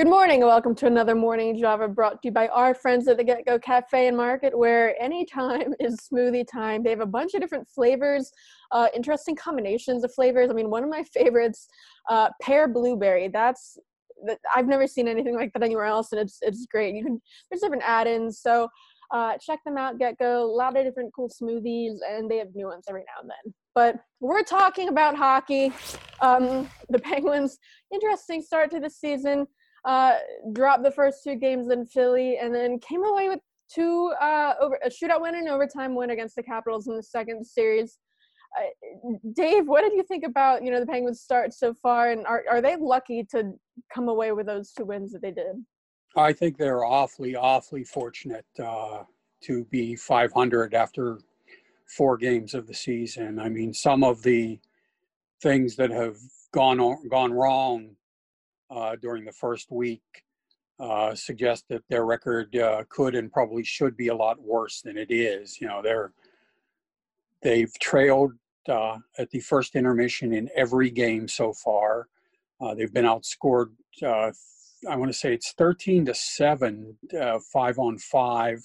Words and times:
Good 0.00 0.08
morning 0.08 0.40
and 0.40 0.48
welcome 0.48 0.74
to 0.76 0.86
another 0.86 1.14
Morning 1.14 1.54
Java 1.60 1.86
brought 1.86 2.22
to 2.22 2.28
you 2.28 2.32
by 2.32 2.48
our 2.48 2.74
friends 2.74 3.06
at 3.06 3.18
the 3.18 3.22
GetGo 3.22 3.60
Cafe 3.60 4.08
and 4.08 4.16
Market, 4.16 4.56
where 4.56 4.98
anytime 4.98 5.74
is 5.78 5.96
smoothie 6.10 6.46
time. 6.50 6.82
They 6.82 6.88
have 6.88 7.00
a 7.00 7.06
bunch 7.06 7.34
of 7.34 7.42
different 7.42 7.68
flavors, 7.68 8.32
uh, 8.72 8.86
interesting 8.96 9.36
combinations 9.36 10.02
of 10.02 10.14
flavors. 10.14 10.48
I 10.48 10.54
mean, 10.54 10.70
one 10.70 10.82
of 10.82 10.88
my 10.88 11.02
favorites, 11.02 11.68
uh, 12.08 12.30
pear 12.40 12.66
blueberry. 12.66 13.28
That's 13.28 13.76
I've 14.56 14.66
never 14.66 14.86
seen 14.86 15.06
anything 15.06 15.36
like 15.36 15.52
that 15.52 15.62
anywhere 15.62 15.84
else, 15.84 16.12
and 16.12 16.20
it's 16.22 16.38
it's 16.40 16.64
great. 16.64 16.94
You 16.94 17.04
can 17.04 17.20
there's 17.50 17.60
different 17.60 17.82
add-ins, 17.84 18.40
so 18.40 18.68
uh, 19.10 19.36
check 19.36 19.58
them 19.66 19.76
out. 19.76 19.98
GetGo, 19.98 20.40
a 20.40 20.50
lot 20.50 20.78
of 20.78 20.84
different 20.86 21.12
cool 21.14 21.28
smoothies, 21.28 21.98
and 22.10 22.30
they 22.30 22.38
have 22.38 22.54
new 22.54 22.68
ones 22.68 22.86
every 22.88 23.02
now 23.02 23.20
and 23.20 23.28
then. 23.28 23.52
But 23.74 23.96
we're 24.20 24.44
talking 24.44 24.88
about 24.88 25.14
hockey. 25.14 25.74
Um, 26.22 26.70
the 26.88 26.98
Penguins, 27.02 27.58
interesting 27.92 28.40
start 28.40 28.70
to 28.70 28.80
the 28.80 28.88
season 28.88 29.46
uh, 29.84 30.16
dropped 30.52 30.82
the 30.82 30.90
first 30.90 31.24
two 31.24 31.36
games 31.36 31.70
in 31.70 31.86
Philly, 31.86 32.38
and 32.38 32.54
then 32.54 32.78
came 32.78 33.04
away 33.04 33.28
with 33.28 33.40
two 33.72 34.12
uh, 34.20 34.54
over 34.60 34.78
a 34.84 34.88
shootout 34.88 35.20
win 35.20 35.34
and 35.34 35.48
overtime 35.48 35.94
win 35.94 36.10
against 36.10 36.36
the 36.36 36.42
Capitals 36.42 36.88
in 36.88 36.96
the 36.96 37.02
second 37.02 37.44
series. 37.44 37.98
Uh, 38.58 39.12
Dave, 39.34 39.68
what 39.68 39.82
did 39.82 39.92
you 39.92 40.02
think 40.02 40.24
about 40.24 40.64
you 40.64 40.70
know 40.70 40.80
the 40.80 40.86
Penguins' 40.86 41.20
start 41.20 41.54
so 41.54 41.72
far, 41.74 42.10
and 42.10 42.26
are 42.26 42.44
are 42.50 42.60
they 42.60 42.76
lucky 42.76 43.24
to 43.30 43.52
come 43.92 44.08
away 44.08 44.32
with 44.32 44.46
those 44.46 44.72
two 44.72 44.84
wins 44.84 45.12
that 45.12 45.22
they 45.22 45.30
did? 45.30 45.64
I 46.16 46.32
think 46.32 46.56
they're 46.56 46.84
awfully, 46.84 47.36
awfully 47.36 47.84
fortunate 47.84 48.46
uh, 48.58 49.04
to 49.42 49.64
be 49.66 49.94
500 49.94 50.74
after 50.74 51.20
four 51.86 52.16
games 52.16 52.54
of 52.54 52.66
the 52.66 52.74
season. 52.74 53.38
I 53.38 53.48
mean, 53.48 53.72
some 53.72 54.02
of 54.02 54.22
the 54.22 54.58
things 55.40 55.76
that 55.76 55.90
have 55.90 56.16
gone 56.52 56.80
on, 56.80 57.08
gone 57.08 57.32
wrong 57.32 57.90
uh, 58.70 58.96
during 59.00 59.24
the 59.24 59.32
first 59.32 59.70
week 59.70 60.02
uh, 60.80 61.14
suggest 61.14 61.64
that 61.68 61.82
their 61.90 62.06
record 62.06 62.56
uh, 62.56 62.82
could 62.88 63.14
and 63.14 63.30
probably 63.30 63.62
should 63.62 63.96
be 63.96 64.08
a 64.08 64.14
lot 64.14 64.40
worse 64.40 64.80
than 64.80 64.96
it 64.96 65.10
is. 65.10 65.60
You 65.60 65.68
know, 65.68 65.82
they're 65.82 66.12
they've 67.42 67.72
trailed 67.80 68.32
uh, 68.68 68.96
at 69.18 69.30
the 69.30 69.40
first 69.40 69.76
intermission 69.76 70.32
in 70.32 70.48
every 70.56 70.90
game 70.90 71.28
so 71.28 71.52
far. 71.52 72.08
Uh, 72.60 72.74
they've 72.74 72.92
been 72.92 73.04
outscored. 73.04 73.70
Uh, 74.02 74.30
I 74.88 74.96
want 74.96 75.12
to 75.12 75.18
say 75.18 75.34
it's 75.34 75.52
13 75.52 76.06
to 76.06 76.14
seven, 76.14 76.96
five 77.52 77.78
on 77.78 77.98
five. 77.98 78.60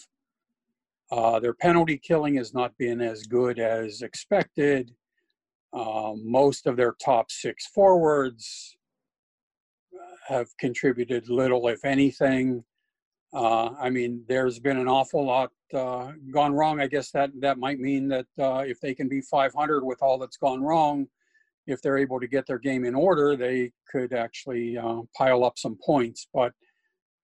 their 1.42 1.54
penalty 1.54 1.98
killing 1.98 2.36
has 2.36 2.54
not 2.54 2.78
been 2.78 3.02
as 3.02 3.24
good 3.24 3.60
as 3.60 4.02
expected. 4.02 4.94
most 5.74 6.66
of 6.66 6.78
their 6.78 6.96
top 7.04 7.30
six 7.30 7.68
forwards 7.68 8.75
have 10.26 10.48
contributed 10.58 11.30
little, 11.30 11.68
if 11.68 11.86
anything. 11.86 12.64
Uh, 13.34 13.72
I 13.80 13.90
mean, 13.90 14.24
there's 14.28 14.60
been 14.60 14.78
an 14.78 14.88
awful 14.88 15.26
lot 15.26 15.52
uh, 15.74 16.14
gone 16.32 16.54
wrong. 16.54 16.80
I 16.80 16.88
guess 16.88 17.12
that 17.12 17.32
that 17.40 17.58
might 17.58 17.80
mean 17.80 18.08
that 18.10 18.26
uh, 18.40 18.64
if 18.66 18.80
they 18.80 18.94
can 18.94 19.10
be 19.10 19.22
500 19.22 19.84
with 19.84 20.02
all 20.02 20.18
that's 20.18 20.38
gone 20.38 20.62
wrong, 20.62 21.08
if 21.68 21.82
they're 21.82 21.98
able 21.98 22.20
to 22.20 22.28
get 22.28 22.46
their 22.48 22.60
game 22.60 22.86
in 22.86 22.96
order, 22.96 23.36
they 23.36 23.72
could 23.92 24.14
actually 24.14 24.78
uh, 24.78 25.02
pile 25.18 25.44
up 25.44 25.58
some 25.58 25.78
points. 25.84 26.28
But 26.34 26.54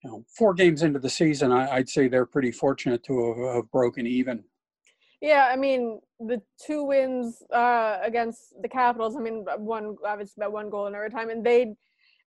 you 0.03 0.09
know, 0.09 0.25
four 0.35 0.53
games 0.53 0.83
into 0.83 0.99
the 0.99 1.09
season, 1.09 1.51
I, 1.51 1.77
would 1.77 1.89
say 1.89 2.07
they're 2.07 2.25
pretty 2.25 2.51
fortunate 2.51 3.03
to 3.05 3.33
have, 3.33 3.55
have, 3.55 3.71
broken 3.71 4.07
even. 4.07 4.43
Yeah, 5.21 5.49
I 5.51 5.55
mean, 5.55 5.99
the 6.19 6.41
two 6.65 6.83
wins 6.83 7.43
uh, 7.53 7.99
against 8.01 8.59
the 8.61 8.67
Capitals. 8.67 9.15
I 9.15 9.19
mean, 9.19 9.45
one 9.57 9.95
obviously 10.05 10.41
by 10.41 10.47
one 10.47 10.71
goal 10.71 10.87
in 10.87 10.95
overtime, 10.95 11.29
and 11.29 11.45
they 11.45 11.75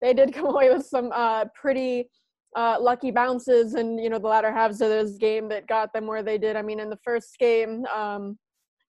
they 0.05 0.13
did 0.13 0.35
come 0.35 0.47
away 0.55 0.71
with 0.71 0.87
some 0.87 1.11
uh, 1.13 1.47
pretty 1.55 2.09
uh, 2.57 2.77
lucky 2.81 3.11
bounces 3.11 3.75
and 3.75 3.99
you 3.99 4.09
know 4.09 4.19
the 4.19 4.29
latter 4.29 4.53
halves 4.53 4.81
of 4.81 4.89
this 4.89 5.17
game 5.17 5.49
that 5.49 5.67
got 5.67 5.93
them 5.93 6.07
where 6.07 6.23
they 6.23 6.39
did. 6.39 6.55
I 6.55 6.63
mean, 6.63 6.79
in 6.79 6.91
the 6.91 6.99
first 7.03 7.37
game, 7.39 7.85
um, 7.95 8.39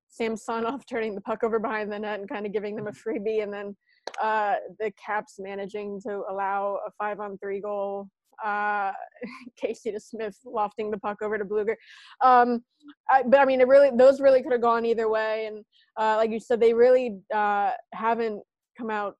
Samsonov 0.09 0.85
turning 0.90 1.16
the 1.16 1.22
puck 1.22 1.44
over 1.44 1.57
behind 1.57 1.91
the 1.91 1.97
net 1.97 2.19
and 2.19 2.29
kind 2.29 2.45
of 2.45 2.53
giving 2.53 2.75
them 2.75 2.88
a 2.88 2.91
freebie, 2.91 3.41
and 3.41 3.51
then 3.51 3.75
uh, 4.22 4.56
the 4.79 4.91
Caps 5.03 5.35
managing 5.40 6.00
to 6.01 6.22
allow 6.29 6.79
a 6.85 6.91
five-on-three 7.00 7.61
goal. 7.61 8.07
Uh, 8.44 8.91
Casey 9.57 9.95
Smith 9.97 10.38
lofting 10.45 10.91
the 10.91 10.97
puck 10.97 11.22
over 11.23 11.38
to 11.38 11.45
Blueger. 11.45 11.75
Um, 12.22 12.61
I, 13.09 13.23
but 13.23 13.40
I 13.40 13.45
mean, 13.45 13.61
it 13.61 13.67
really 13.67 13.90
those 13.95 14.19
really 14.19 14.44
could 14.44 14.51
have 14.51 14.61
gone 14.61 14.85
either 14.85 15.09
way, 15.09 15.47
and 15.47 15.63
uh, 15.97 16.17
like 16.17 16.29
you 16.29 16.40
said, 16.40 16.59
they 16.59 16.73
really 16.73 17.17
uh, 17.34 17.72
haven't 17.94 18.44
come 18.78 18.91
out 18.91 19.16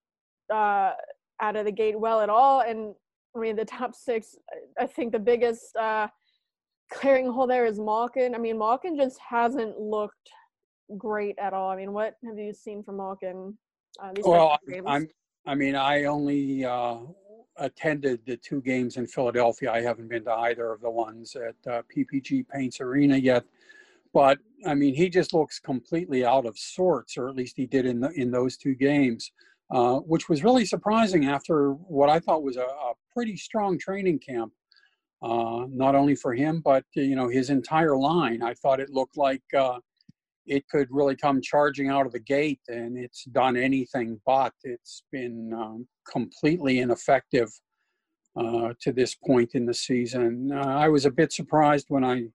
uh, 0.54 0.92
out 1.42 1.56
of 1.56 1.66
the 1.66 1.72
gate 1.72 2.00
well 2.00 2.22
at 2.22 2.30
all. 2.30 2.62
And 2.62 2.94
I 3.36 3.40
mean, 3.40 3.56
the 3.56 3.66
top 3.66 3.96
six, 3.96 4.36
I 4.80 4.86
think 4.86 5.12
the 5.12 5.20
biggest 5.20 5.76
uh, 5.76 6.08
clearing 6.92 7.32
hole 7.32 7.48
there 7.48 7.66
is 7.66 7.80
Malkin. 7.80 8.34
I 8.36 8.38
mean, 8.38 8.58
Malkin 8.58 8.96
just 8.96 9.20
hasn't 9.20 9.80
looked 9.80 10.30
great 10.98 11.36
at 11.40 11.54
all. 11.54 11.70
I 11.70 11.76
mean, 11.76 11.94
what 11.94 12.16
have 12.26 12.38
you 12.38 12.54
seen 12.54 12.84
from 12.84 12.98
Malkin? 12.98 13.58
Uh, 14.02 14.12
well, 14.24 14.58
I'm, 14.86 15.08
I 15.46 15.56
mean, 15.56 15.76
I 15.76 16.06
only 16.06 16.66
uh, 16.66 16.98
attended 17.58 18.22
the 18.26 18.38
two 18.38 18.62
games 18.62 18.98
in 18.98 19.08
Philadelphia. 19.08 19.72
I 19.72 19.82
haven't 19.82 20.10
been 20.10 20.26
to 20.26 20.32
either 20.32 20.72
of 20.72 20.82
the 20.82 20.90
ones 20.90 21.36
at 21.36 21.72
uh, 21.72 21.82
PPG 21.96 22.48
Paints 22.48 22.82
Arena 22.82 23.18
yet. 23.18 23.46
But 24.14 24.40
I 24.66 24.74
mean, 24.74 24.96
he 24.96 25.10
just 25.10 25.34
looks 25.34 25.60
completely 25.60 26.26
out 26.26 26.46
of 26.46 26.58
sorts, 26.58 27.18
or 27.18 27.28
at 27.28 27.36
least 27.36 27.58
he 27.58 27.66
did 27.66 27.86
in 27.86 28.00
the, 28.00 28.10
in 28.12 28.32
those 28.32 28.58
two 28.58 28.74
games. 28.74 29.32
Uh, 29.72 29.96
which 29.98 30.30
was 30.30 30.44
really 30.44 30.64
surprising 30.64 31.26
after 31.26 31.72
what 31.72 32.08
I 32.08 32.20
thought 32.20 32.44
was 32.44 32.56
a, 32.56 32.62
a 32.62 32.94
pretty 33.12 33.36
strong 33.36 33.80
training 33.80 34.20
camp, 34.20 34.54
uh, 35.24 35.66
not 35.70 35.96
only 35.96 36.14
for 36.14 36.36
him 36.36 36.62
but 36.64 36.84
you 36.94 37.16
know 37.16 37.30
his 37.30 37.50
entire 37.50 37.98
line. 37.98 38.44
I 38.44 38.54
thought 38.54 38.80
it 38.80 38.92
looked 38.92 39.18
like 39.18 39.42
uh, 39.58 39.80
it 40.46 40.68
could 40.70 40.88
really 40.92 41.16
come 41.16 41.42
charging 41.42 41.90
out 41.90 42.06
of 42.06 42.12
the 42.12 42.20
gate, 42.20 42.62
and 42.68 42.98
it's 42.98 43.24
done 43.26 43.58
anything 43.58 44.22
but. 44.26 44.54
It's 44.64 45.02
been 45.12 45.52
um, 45.54 45.88
completely 46.08 46.80
ineffective 46.80 47.50
uh, 48.36 48.74
to 48.82 48.92
this 48.92 49.16
point 49.16 49.56
in 49.56 49.66
the 49.66 49.74
season. 49.74 50.52
Uh, 50.54 50.60
I 50.60 50.90
was 50.90 51.06
a 51.06 51.12
bit 51.12 51.34
surprised 51.34 51.88
when 51.90 52.04
I 52.04 52.26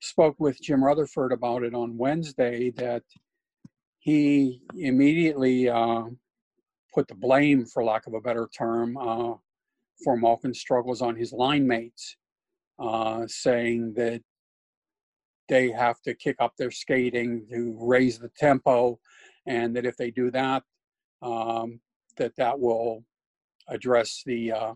spoke 0.00 0.36
with 0.38 0.60
Jim 0.62 0.82
Rutherford 0.82 1.32
about 1.32 1.62
it 1.64 1.74
on 1.74 1.98
Wednesday 1.98 2.70
that 2.76 3.02
he 3.98 4.62
immediately 4.76 5.68
uh, 5.68 6.04
put 6.96 7.06
the 7.08 7.14
blame, 7.14 7.66
for 7.66 7.84
lack 7.84 8.06
of 8.06 8.14
a 8.14 8.20
better 8.20 8.48
term, 8.56 8.96
uh, 8.96 9.34
for 10.02 10.16
Malkin's 10.16 10.58
struggles 10.58 11.02
on 11.02 11.14
his 11.14 11.30
line 11.30 11.66
mates, 11.66 12.16
uh, 12.78 13.26
saying 13.26 13.92
that 13.94 14.22
they 15.48 15.70
have 15.70 16.00
to 16.02 16.14
kick 16.14 16.36
up 16.38 16.54
their 16.56 16.70
skating 16.70 17.46
to 17.52 17.76
raise 17.78 18.18
the 18.18 18.30
tempo, 18.38 18.98
and 19.46 19.76
that 19.76 19.84
if 19.84 19.96
they 19.98 20.10
do 20.10 20.30
that, 20.30 20.62
um, 21.20 21.80
that 22.16 22.34
that 22.36 22.58
will 22.58 23.04
address 23.68 24.22
the 24.24 24.52
uh, 24.52 24.74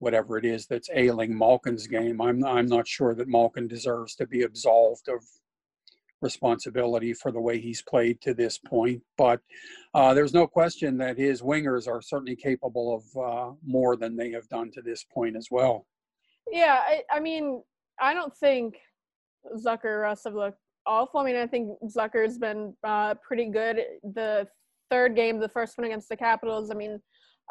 whatever 0.00 0.36
it 0.36 0.44
is 0.44 0.66
that's 0.66 0.90
ailing 0.94 1.36
Malkin's 1.36 1.86
game. 1.86 2.20
I'm 2.20 2.44
I'm 2.44 2.66
not 2.66 2.86
sure 2.86 3.14
that 3.14 3.28
Malkin 3.28 3.66
deserves 3.66 4.14
to 4.16 4.26
be 4.26 4.42
absolved 4.42 5.08
of 5.08 5.24
responsibility 6.24 7.12
for 7.12 7.30
the 7.30 7.40
way 7.40 7.60
he's 7.60 7.82
played 7.82 8.20
to 8.22 8.34
this 8.34 8.58
point. 8.58 9.00
But 9.16 9.40
uh, 9.94 10.12
there's 10.14 10.34
no 10.34 10.46
question 10.48 10.98
that 10.98 11.16
his 11.16 11.42
wingers 11.42 11.86
are 11.86 12.02
certainly 12.02 12.34
capable 12.34 12.86
of 12.96 13.04
uh, 13.28 13.52
more 13.64 13.94
than 13.94 14.16
they 14.16 14.30
have 14.32 14.48
done 14.48 14.72
to 14.72 14.82
this 14.82 15.04
point 15.04 15.36
as 15.36 15.48
well. 15.52 15.86
Yeah, 16.50 16.80
I, 16.92 17.02
I 17.12 17.20
mean, 17.20 17.62
I 18.00 18.12
don't 18.12 18.36
think 18.36 18.76
Zucker 19.64 19.84
or 19.84 20.00
Rust 20.00 20.24
have 20.24 20.34
looked 20.34 20.58
awful. 20.86 21.20
I 21.20 21.24
mean, 21.24 21.36
I 21.36 21.46
think 21.46 21.78
Zucker's 21.96 22.38
been 22.38 22.74
uh, 22.82 23.14
pretty 23.26 23.46
good. 23.46 23.76
The 24.02 24.48
third 24.90 25.14
game, 25.14 25.38
the 25.38 25.48
first 25.48 25.78
one 25.78 25.86
against 25.86 26.08
the 26.08 26.16
Capitals, 26.16 26.70
I 26.70 26.74
mean, 26.74 27.00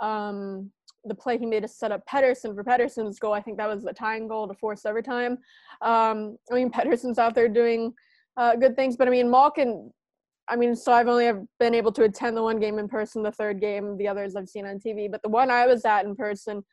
um, 0.01 0.69
the 1.05 1.15
play 1.15 1.37
he 1.37 1.45
made 1.45 1.63
to 1.63 1.67
set 1.67 1.91
up 1.91 2.01
Pettersson 2.07 2.55
for 2.55 2.63
Pettersson's 2.63 3.19
goal, 3.19 3.33
I 3.33 3.41
think 3.41 3.57
that 3.57 3.69
was 3.69 3.83
the 3.83 3.93
tying 3.93 4.27
goal 4.27 4.47
to 4.47 4.53
force 4.53 4.85
overtime. 4.85 5.33
Um, 5.81 6.37
I 6.51 6.55
mean, 6.55 6.69
Pettersson's 6.71 7.19
out 7.19 7.35
there 7.35 7.47
doing– 7.47 7.93
uh, 8.37 8.55
good 8.55 8.75
things. 8.75 8.95
But 8.95 9.07
I 9.07 9.11
mean, 9.11 9.29
Malkin, 9.29 9.91
I 10.47 10.55
mean, 10.55 10.75
so 10.75 10.91
I've 10.91 11.07
only 11.07 11.31
been 11.59 11.73
able 11.73 11.91
to 11.93 12.03
attend 12.03 12.35
the 12.35 12.43
one 12.43 12.59
game 12.59 12.79
in 12.79 12.87
person, 12.87 13.23
the 13.23 13.31
third 13.31 13.61
game, 13.61 13.97
the 13.97 14.07
others 14.07 14.35
I've 14.35 14.49
seen 14.49 14.65
on 14.65 14.79
TV. 14.79 15.09
But 15.09 15.21
the 15.21 15.29
one 15.29 15.49
I 15.49 15.65
was 15.65 15.85
at 15.85 16.05
in 16.05 16.15
person, 16.15 16.63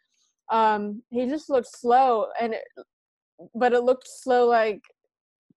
um, 0.51 1.03
he 1.11 1.27
just 1.27 1.49
looked 1.49 1.69
slow, 1.69 2.27
and 2.41 2.55
it, 2.55 2.62
but 3.55 3.73
it 3.73 3.83
looked 3.83 4.07
slow 4.09 4.47
like 4.47 4.83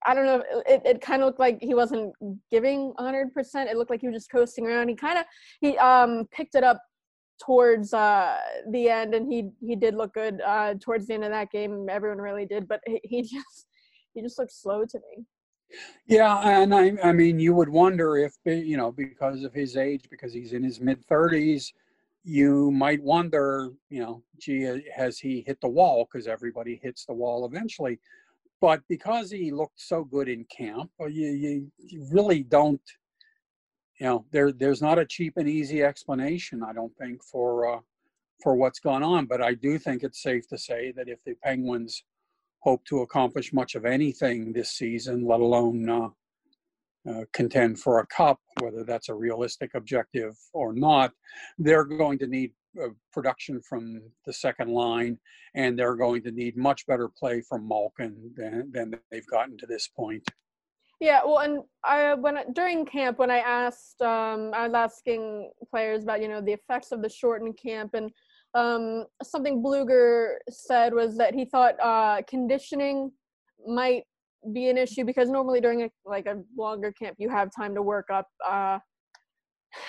I 0.06 0.14
don't 0.14 0.26
know. 0.26 0.44
It, 0.66 0.82
it 0.84 1.00
kind 1.00 1.22
of 1.22 1.26
looked 1.26 1.40
like 1.40 1.58
he 1.62 1.74
wasn't 1.74 2.12
giving 2.50 2.92
100%. 2.98 3.30
It 3.66 3.76
looked 3.76 3.90
like 3.90 4.02
he 4.02 4.08
was 4.08 4.16
just 4.16 4.30
coasting 4.30 4.66
around. 4.66 4.88
He 4.88 4.94
kind 4.94 5.18
of 5.18 5.24
he 5.60 5.78
um 5.78 6.28
picked 6.30 6.54
it 6.54 6.62
up 6.62 6.78
towards 7.42 7.92
uh 7.92 8.38
the 8.70 8.88
end 8.88 9.14
and 9.14 9.30
he 9.30 9.50
he 9.60 9.74
did 9.74 9.94
look 9.94 10.14
good 10.14 10.40
uh 10.40 10.74
towards 10.80 11.06
the 11.06 11.14
end 11.14 11.24
of 11.24 11.30
that 11.30 11.50
game 11.50 11.86
everyone 11.90 12.18
really 12.18 12.46
did 12.46 12.68
but 12.68 12.80
he, 12.86 13.00
he 13.02 13.22
just 13.34 13.66
he 14.14 14.22
just 14.22 14.38
looked 14.38 14.52
slow 14.52 14.84
to 14.84 14.98
me 14.98 15.24
yeah, 16.06 16.38
and 16.62 16.74
I, 16.74 16.92
I 17.02 17.12
mean, 17.12 17.38
you 17.38 17.54
would 17.54 17.68
wonder 17.68 18.16
if 18.16 18.34
you 18.44 18.76
know 18.76 18.92
because 18.92 19.42
of 19.42 19.52
his 19.52 19.76
age, 19.76 20.08
because 20.10 20.32
he's 20.32 20.52
in 20.52 20.62
his 20.62 20.80
mid 20.80 21.04
thirties, 21.06 21.72
you 22.24 22.70
might 22.70 23.02
wonder, 23.02 23.70
you 23.90 24.00
know, 24.00 24.22
gee, 24.38 24.82
has 24.94 25.18
he 25.18 25.44
hit 25.46 25.60
the 25.60 25.68
wall? 25.68 26.08
Because 26.10 26.26
everybody 26.26 26.80
hits 26.82 27.04
the 27.04 27.12
wall 27.12 27.44
eventually. 27.44 28.00
But 28.60 28.80
because 28.88 29.30
he 29.30 29.50
looked 29.50 29.78
so 29.78 30.04
good 30.04 30.28
in 30.28 30.44
camp, 30.44 30.90
you, 31.00 31.08
you, 31.08 31.72
you 31.76 32.06
really 32.10 32.42
don't, 32.42 32.80
you 34.00 34.06
know, 34.06 34.24
there 34.30 34.52
there's 34.52 34.80
not 34.80 34.98
a 34.98 35.04
cheap 35.04 35.34
and 35.36 35.48
easy 35.48 35.82
explanation, 35.82 36.62
I 36.62 36.72
don't 36.72 36.96
think, 36.96 37.22
for 37.22 37.76
uh, 37.76 37.80
for 38.42 38.54
what's 38.56 38.80
gone 38.80 39.02
on. 39.02 39.26
But 39.26 39.42
I 39.42 39.52
do 39.54 39.78
think 39.78 40.02
it's 40.02 40.22
safe 40.22 40.48
to 40.48 40.56
say 40.56 40.92
that 40.92 41.08
if 41.08 41.22
the 41.24 41.34
Penguins 41.42 42.04
hope 42.64 42.82
to 42.86 43.02
accomplish 43.02 43.52
much 43.52 43.74
of 43.74 43.84
anything 43.84 44.52
this 44.52 44.72
season, 44.72 45.26
let 45.26 45.40
alone 45.40 45.88
uh, 45.88 46.08
uh, 47.08 47.24
contend 47.34 47.78
for 47.78 48.00
a 48.00 48.06
cup, 48.06 48.40
whether 48.62 48.82
that's 48.84 49.10
a 49.10 49.14
realistic 49.14 49.72
objective 49.74 50.34
or 50.54 50.72
not, 50.72 51.12
they're 51.58 51.84
going 51.84 52.18
to 52.18 52.26
need 52.26 52.52
uh, 52.82 52.88
production 53.12 53.60
from 53.68 54.00
the 54.24 54.32
second 54.32 54.70
line, 54.70 55.18
and 55.54 55.78
they're 55.78 55.94
going 55.94 56.22
to 56.22 56.30
need 56.30 56.56
much 56.56 56.86
better 56.86 57.08
play 57.08 57.42
from 57.46 57.68
Malkin 57.68 58.32
than, 58.34 58.70
than 58.72 58.94
they've 59.10 59.26
gotten 59.26 59.58
to 59.58 59.66
this 59.66 59.86
point. 59.86 60.26
Yeah, 61.00 61.20
well, 61.22 61.40
and 61.40 61.58
I 61.84 62.14
when 62.14 62.36
during 62.54 62.86
camp 62.86 63.18
when 63.18 63.30
I 63.30 63.38
asked, 63.38 64.00
um, 64.00 64.52
I 64.54 64.64
was 64.66 64.72
asking 64.74 65.50
players 65.68 66.04
about 66.04 66.22
you 66.22 66.28
know 66.28 66.40
the 66.40 66.52
effects 66.52 66.92
of 66.92 67.02
the 67.02 67.10
shortened 67.10 67.58
camp, 67.58 67.92
and 67.92 68.10
um, 68.54 69.04
something 69.22 69.62
Blueger 69.62 70.36
said 70.48 70.94
was 70.94 71.16
that 71.16 71.34
he 71.34 71.44
thought 71.44 71.74
uh, 71.80 72.22
conditioning 72.28 73.10
might 73.66 74.04
be 74.52 74.68
an 74.68 74.76
issue 74.76 75.04
because 75.04 75.30
normally 75.30 75.60
during 75.60 75.82
a 75.82 75.90
like 76.04 76.26
a 76.26 76.42
longer 76.56 76.92
camp 76.92 77.16
you 77.18 77.28
have 77.30 77.50
time 77.54 77.74
to 77.74 77.82
work 77.82 78.06
up 78.12 78.28
uh 78.46 78.78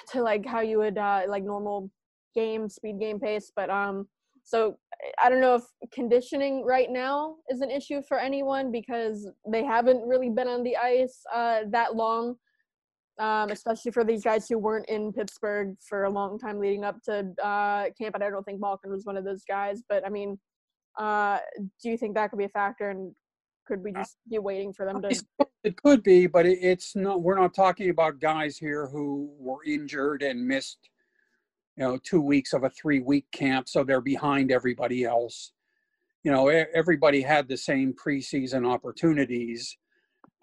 to 0.09 0.21
like 0.21 0.45
how 0.45 0.61
you 0.61 0.77
would 0.77 0.97
uh 0.97 1.23
like 1.27 1.43
normal 1.43 1.89
game 2.33 2.69
speed 2.69 2.99
game 2.99 3.19
pace 3.19 3.51
but 3.55 3.69
um 3.69 4.07
so 4.43 4.77
i 5.21 5.29
don't 5.29 5.41
know 5.41 5.55
if 5.55 5.63
conditioning 5.91 6.63
right 6.63 6.89
now 6.89 7.35
is 7.49 7.61
an 7.61 7.69
issue 7.69 8.01
for 8.07 8.17
anyone 8.17 8.71
because 8.71 9.29
they 9.51 9.63
haven't 9.63 10.01
really 10.07 10.29
been 10.29 10.47
on 10.47 10.63
the 10.63 10.77
ice 10.77 11.21
uh 11.33 11.61
that 11.69 11.95
long 11.95 12.35
um 13.19 13.49
especially 13.49 13.91
for 13.91 14.03
these 14.03 14.23
guys 14.23 14.47
who 14.47 14.57
weren't 14.57 14.87
in 14.89 15.13
pittsburgh 15.13 15.75
for 15.87 16.03
a 16.03 16.09
long 16.09 16.37
time 16.37 16.59
leading 16.59 16.83
up 16.83 17.01
to 17.03 17.25
uh 17.43 17.85
camp 17.97 18.15
and 18.15 18.23
i 18.23 18.29
don't 18.29 18.43
think 18.43 18.59
malkin 18.59 18.91
was 18.91 19.05
one 19.05 19.17
of 19.17 19.23
those 19.23 19.43
guys 19.47 19.83
but 19.87 20.05
i 20.05 20.09
mean 20.09 20.37
uh 20.97 21.37
do 21.81 21.89
you 21.89 21.97
think 21.97 22.15
that 22.15 22.29
could 22.29 22.39
be 22.39 22.45
a 22.45 22.49
factor 22.49 22.89
and 22.89 23.13
could 23.65 23.83
we 23.83 23.91
uh, 23.91 23.99
just 23.99 24.17
be 24.29 24.37
waiting 24.37 24.73
for 24.73 24.85
them 24.85 25.01
to? 25.01 25.23
It 25.63 25.81
could 25.81 26.03
be, 26.03 26.27
but 26.27 26.45
it's 26.45 26.95
not. 26.95 27.23
We're 27.23 27.39
not 27.39 27.55
talking 27.55 27.89
about 27.89 28.19
guys 28.19 28.57
here 28.57 28.87
who 28.87 29.31
were 29.39 29.63
injured 29.65 30.21
and 30.21 30.47
missed, 30.47 30.77
you 31.75 31.83
know, 31.83 31.97
two 32.03 32.21
weeks 32.21 32.53
of 32.53 32.63
a 32.63 32.69
three-week 32.69 33.25
camp, 33.31 33.67
so 33.67 33.83
they're 33.83 33.99
behind 33.99 34.51
everybody 34.51 35.05
else. 35.05 35.53
You 36.23 36.31
know, 36.31 36.49
everybody 36.49 37.21
had 37.21 37.47
the 37.47 37.57
same 37.57 37.93
preseason 37.93 38.71
opportunities, 38.71 39.75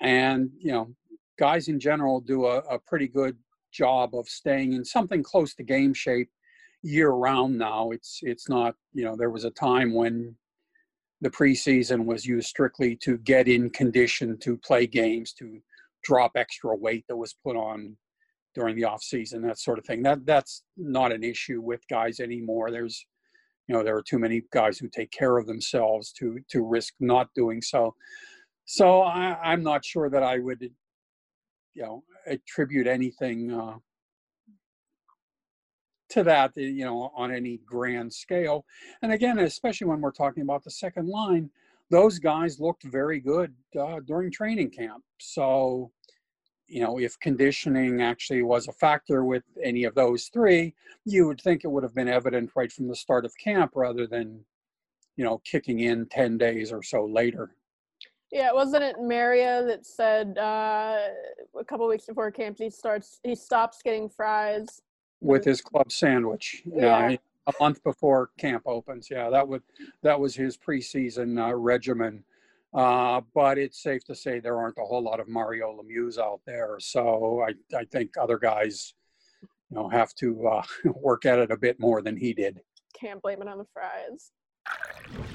and 0.00 0.50
you 0.58 0.72
know, 0.72 0.92
guys 1.38 1.68
in 1.68 1.80
general 1.80 2.20
do 2.20 2.46
a, 2.46 2.58
a 2.58 2.78
pretty 2.78 3.08
good 3.08 3.36
job 3.72 4.14
of 4.14 4.28
staying 4.28 4.74
in 4.74 4.84
something 4.84 5.22
close 5.22 5.54
to 5.54 5.62
game 5.62 5.94
shape 5.94 6.28
year 6.82 7.10
round 7.10 7.56
now. 7.56 7.90
It's 7.90 8.20
it's 8.22 8.48
not. 8.48 8.74
You 8.92 9.04
know, 9.04 9.16
there 9.16 9.30
was 9.30 9.44
a 9.44 9.50
time 9.50 9.94
when 9.94 10.36
the 11.20 11.30
preseason 11.30 12.04
was 12.04 12.26
used 12.26 12.48
strictly 12.48 12.96
to 12.96 13.16
get 13.18 13.48
in 13.48 13.70
condition 13.70 14.36
to 14.38 14.56
play 14.58 14.86
games, 14.86 15.32
to 15.34 15.60
drop 16.02 16.32
extra 16.34 16.74
weight 16.74 17.04
that 17.08 17.16
was 17.16 17.36
put 17.44 17.56
on 17.56 17.96
during 18.54 18.76
the 18.76 18.84
off 18.84 19.02
season, 19.02 19.40
that 19.42 19.58
sort 19.58 19.78
of 19.78 19.84
thing. 19.86 20.02
That 20.02 20.26
that's 20.26 20.64
not 20.76 21.12
an 21.12 21.22
issue 21.22 21.60
with 21.60 21.80
guys 21.88 22.20
anymore. 22.20 22.70
There's 22.70 23.06
you 23.68 23.74
know 23.74 23.82
there 23.82 23.96
are 23.96 24.02
too 24.02 24.18
many 24.18 24.42
guys 24.52 24.78
who 24.78 24.88
take 24.88 25.10
care 25.12 25.38
of 25.38 25.46
themselves 25.46 26.12
to 26.18 26.38
to 26.50 26.62
risk 26.62 26.94
not 27.00 27.28
doing 27.34 27.62
so. 27.62 27.94
So 28.64 29.02
I, 29.02 29.38
I'm 29.42 29.62
not 29.62 29.84
sure 29.84 30.08
that 30.10 30.22
I 30.22 30.38
would 30.38 30.70
you 31.74 31.82
know 31.82 32.02
attribute 32.26 32.86
anything 32.86 33.52
uh, 33.52 33.76
to 36.12 36.22
that, 36.22 36.52
eh, 36.56 36.62
you 36.62 36.84
know, 36.84 37.10
on 37.16 37.32
any 37.32 37.58
grand 37.64 38.12
scale. 38.12 38.64
And 39.00 39.12
again, 39.12 39.38
especially 39.38 39.86
when 39.86 40.00
we're 40.00 40.12
talking 40.12 40.42
about 40.42 40.62
the 40.62 40.70
second 40.70 41.08
line, 41.08 41.50
those 41.90 42.18
guys 42.18 42.60
looked 42.60 42.84
very 42.84 43.20
good 43.20 43.54
uh, 43.78 44.00
during 44.06 44.30
training 44.30 44.70
camp. 44.70 45.02
So, 45.18 45.90
you 46.66 46.80
know, 46.80 46.98
if 46.98 47.18
conditioning 47.20 48.00
actually 48.00 48.42
was 48.42 48.68
a 48.68 48.72
factor 48.72 49.24
with 49.24 49.44
any 49.62 49.84
of 49.84 49.94
those 49.94 50.30
three, 50.32 50.74
you 51.04 51.26
would 51.26 51.40
think 51.40 51.64
it 51.64 51.68
would 51.68 51.82
have 51.82 51.94
been 51.94 52.08
evident 52.08 52.50
right 52.54 52.72
from 52.72 52.88
the 52.88 52.96
start 52.96 53.24
of 53.24 53.36
camp 53.36 53.72
rather 53.74 54.06
than, 54.06 54.44
you 55.16 55.24
know, 55.24 55.38
kicking 55.44 55.80
in 55.80 56.06
10 56.06 56.38
days 56.38 56.72
or 56.72 56.82
so 56.82 57.04
later. 57.04 57.54
Yeah, 58.32 58.50
wasn't 58.52 58.82
it 58.82 58.96
Mario 58.98 59.64
that 59.66 59.84
said 59.84 60.38
uh, 60.38 60.98
a 61.58 61.64
couple 61.64 61.86
weeks 61.86 62.06
before 62.06 62.30
camp 62.30 62.56
he 62.58 62.70
starts 62.70 63.20
he 63.22 63.34
stops 63.34 63.82
getting 63.82 64.08
fries 64.08 64.80
with 65.20 65.44
his 65.44 65.60
club 65.60 65.92
sandwich. 65.92 66.62
Yeah. 66.66 67.10
yeah. 67.10 67.16
a 67.46 67.52
month 67.60 67.82
before 67.84 68.30
camp 68.38 68.64
opens. 68.66 69.08
Yeah, 69.10 69.30
that 69.30 69.46
would 69.46 69.62
that 70.02 70.18
was 70.18 70.34
his 70.34 70.56
preseason 70.56 71.38
uh, 71.38 71.54
regimen. 71.54 72.24
Uh, 72.74 73.20
but 73.34 73.58
it's 73.58 73.82
safe 73.82 74.02
to 74.04 74.14
say 74.14 74.40
there 74.40 74.56
aren't 74.56 74.78
a 74.78 74.84
whole 74.84 75.02
lot 75.02 75.20
of 75.20 75.28
Mario 75.28 75.78
Lemieux 75.78 76.18
out 76.18 76.40
there. 76.46 76.76
So 76.80 77.44
I, 77.46 77.52
I 77.76 77.84
think 77.84 78.16
other 78.16 78.38
guys, 78.38 78.94
you 79.42 79.76
know, 79.76 79.90
have 79.90 80.14
to 80.14 80.48
uh, 80.48 80.62
work 80.96 81.26
at 81.26 81.38
it 81.38 81.50
a 81.50 81.56
bit 81.56 81.78
more 81.78 82.00
than 82.00 82.16
he 82.16 82.32
did. 82.32 82.62
Can't 82.98 83.20
blame 83.20 83.42
it 83.42 83.48
on 83.48 83.58
the 83.58 83.66
fries. 83.74 84.32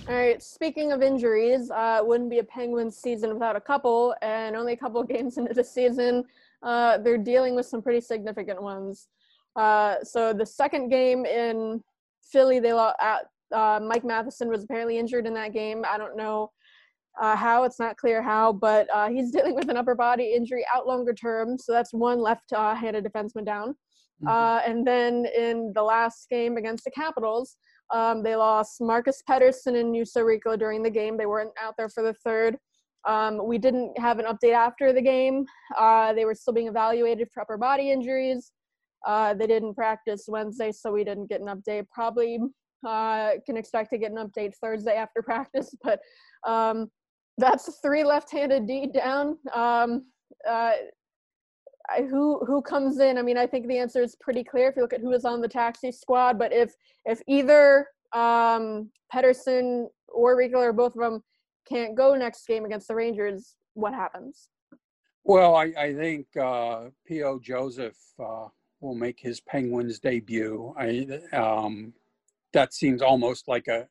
All 0.09 0.15
right. 0.15 0.41
Speaking 0.41 0.91
of 0.91 1.01
injuries, 1.01 1.69
uh, 1.69 1.97
it 1.99 2.07
wouldn't 2.07 2.29
be 2.29 2.39
a 2.39 2.43
Penguins 2.43 2.97
season 2.97 3.33
without 3.33 3.55
a 3.55 3.61
couple, 3.61 4.15
and 4.21 4.55
only 4.55 4.73
a 4.73 4.77
couple 4.77 5.03
games 5.15 5.37
into 5.37 5.53
the 5.53 5.63
season, 5.63 6.23
uh, 6.63 6.97
they're 6.99 7.17
dealing 7.17 7.55
with 7.55 7.65
some 7.65 7.81
pretty 7.81 8.01
significant 8.01 8.61
ones. 8.61 9.07
Uh, 9.55 9.95
so 10.03 10.33
the 10.33 10.45
second 10.45 10.89
game 10.89 11.25
in 11.25 11.83
Philly, 12.31 12.59
they 12.59 12.73
lost. 12.73 12.97
Uh, 13.51 13.79
Mike 13.81 14.03
Matheson 14.03 14.49
was 14.49 14.63
apparently 14.63 14.97
injured 14.97 15.25
in 15.25 15.33
that 15.33 15.53
game. 15.53 15.83
I 15.89 15.97
don't 15.97 16.17
know 16.17 16.51
uh, 17.19 17.35
how. 17.35 17.63
It's 17.63 17.79
not 17.79 17.97
clear 17.97 18.21
how, 18.21 18.53
but 18.53 18.87
uh, 18.93 19.09
he's 19.09 19.31
dealing 19.33 19.55
with 19.55 19.69
an 19.69 19.77
upper 19.77 19.95
body 19.95 20.33
injury 20.33 20.65
out 20.73 20.87
longer 20.87 21.13
term. 21.13 21.57
So 21.57 21.71
that's 21.71 21.93
one 21.93 22.19
left-handed 22.19 23.03
defenseman 23.03 23.45
down. 23.45 23.75
Mm-hmm. 24.23 24.27
Uh, 24.27 24.59
and 24.65 24.85
then 24.85 25.25
in 25.25 25.71
the 25.75 25.83
last 25.83 26.29
game 26.29 26.57
against 26.57 26.83
the 26.83 26.91
Capitals, 26.91 27.57
um, 27.93 28.23
they 28.23 28.35
lost 28.35 28.81
Marcus 28.81 29.21
Pettersson 29.29 29.79
and 29.79 29.93
Juuso 29.93 30.17
Riikola 30.23 30.59
during 30.59 30.83
the 30.83 30.89
game. 30.89 31.17
They 31.17 31.25
weren't 31.25 31.51
out 31.61 31.75
there 31.77 31.89
for 31.89 32.03
the 32.03 32.13
third. 32.13 32.57
Um, 33.05 33.47
we 33.47 33.57
didn't 33.57 33.97
have 33.97 34.19
an 34.19 34.25
update 34.25 34.53
after 34.53 34.91
the 34.91 35.01
game. 35.01 35.45
Uh, 35.77 36.13
they 36.13 36.25
were 36.25 36.35
still 36.35 36.53
being 36.53 36.67
evaluated 36.67 37.29
for 37.33 37.41
upper 37.41 37.57
body 37.57 37.91
injuries. 37.91 38.51
Uh, 39.05 39.33
they 39.33 39.47
didn't 39.47 39.75
practice 39.75 40.25
Wednesday, 40.27 40.71
so 40.71 40.91
we 40.91 41.03
didn't 41.03 41.29
get 41.29 41.39
an 41.39 41.47
update. 41.47 41.85
Probably 41.93 42.39
uh, 42.85 43.31
can 43.45 43.55
expect 43.55 43.91
to 43.91 43.97
get 43.97 44.11
an 44.11 44.17
update 44.17 44.53
Thursday 44.55 44.95
after 44.95 45.21
practice, 45.23 45.73
but 45.83 45.99
um, 46.45 46.89
that's 47.37 47.79
three 47.81 48.03
left-handed 48.03 48.67
D 48.67 48.87
down. 48.87 49.37
Um, 49.53 50.07
uh, 50.47 50.71
I, 51.89 52.01
who 52.01 52.43
who 52.45 52.61
comes 52.61 52.99
in? 52.99 53.17
I 53.17 53.21
mean, 53.21 53.37
I 53.37 53.47
think 53.47 53.67
the 53.67 53.77
answer 53.77 54.01
is 54.01 54.15
pretty 54.15 54.43
clear 54.43 54.69
if 54.69 54.75
you 54.75 54.81
look 54.81 54.93
at 54.93 55.01
who 55.01 55.13
is 55.13 55.25
on 55.25 55.41
the 55.41 55.47
taxi 55.47 55.91
squad. 55.91 56.37
But 56.37 56.51
if 56.51 56.73
if 57.05 57.21
either 57.27 57.87
um, 58.13 58.89
Pettersson 59.13 59.87
or 60.07 60.35
Riikola 60.35 60.69
or 60.69 60.73
both 60.73 60.95
of 60.95 61.01
them 61.01 61.23
can't 61.67 61.95
go 61.95 62.15
next 62.15 62.45
game 62.47 62.65
against 62.65 62.87
the 62.87 62.95
Rangers, 62.95 63.55
what 63.73 63.93
happens? 63.93 64.49
Well, 65.23 65.55
I, 65.55 65.73
I 65.77 65.93
think 65.93 66.27
uh, 66.37 66.85
P.O. 67.05 67.39
Joseph 67.39 67.97
uh, 68.17 68.47
will 68.79 68.95
make 68.95 69.19
his 69.19 69.41
Penguins 69.41 69.99
debut. 69.99 70.73
I, 70.77 71.19
um, 71.33 71.93
that 72.53 72.73
seems 72.73 73.01
almost 73.01 73.49
like 73.49 73.67
a, 73.67 73.87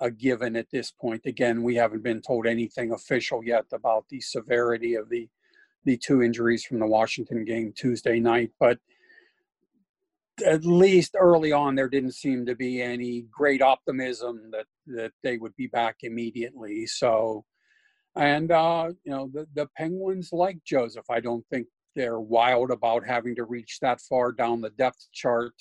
a 0.00 0.10
given 0.10 0.54
at 0.54 0.70
this 0.70 0.90
point. 0.90 1.22
Again, 1.24 1.62
we 1.62 1.76
haven't 1.76 2.02
been 2.02 2.20
told 2.20 2.46
anything 2.46 2.92
official 2.92 3.42
yet 3.42 3.64
about 3.72 4.04
the 4.10 4.20
severity 4.20 4.96
of 4.96 5.08
the 5.08 5.28
the 5.86 5.96
two 5.96 6.22
injuries 6.22 6.64
from 6.64 6.78
the 6.78 6.86
Washington 6.86 7.46
game 7.46 7.72
Tuesday 7.74 8.20
night, 8.20 8.50
but 8.60 8.78
at 10.46 10.66
least 10.66 11.16
early 11.18 11.50
on 11.50 11.74
there 11.74 11.88
didn't 11.88 12.12
seem 12.12 12.44
to 12.44 12.54
be 12.54 12.82
any 12.82 13.22
great 13.30 13.62
optimism 13.62 14.50
that 14.50 14.66
that 14.86 15.12
they 15.22 15.38
would 15.38 15.56
be 15.56 15.66
back 15.68 15.96
immediately. 16.02 16.84
So 16.84 17.46
and 18.14 18.52
uh, 18.52 18.90
you 19.04 19.10
know 19.12 19.30
the, 19.32 19.46
the 19.54 19.68
penguins 19.76 20.30
like 20.32 20.58
joseph 20.64 21.04
i 21.10 21.20
don't 21.20 21.44
think 21.50 21.66
they're 21.96 22.20
wild 22.20 22.70
about 22.70 23.06
having 23.06 23.34
to 23.34 23.44
reach 23.44 23.80
that 23.80 24.00
far 24.00 24.30
down 24.30 24.60
the 24.60 24.70
depth 24.70 25.08
chart, 25.12 25.54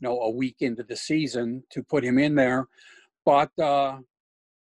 you 0.00 0.08
know, 0.08 0.18
a 0.20 0.30
week 0.30 0.56
into 0.60 0.82
the 0.82 0.96
season 0.96 1.62
to 1.70 1.84
put 1.84 2.02
him 2.02 2.18
in 2.18 2.34
there. 2.34 2.66
But 3.24 3.56
uh, 3.58 3.98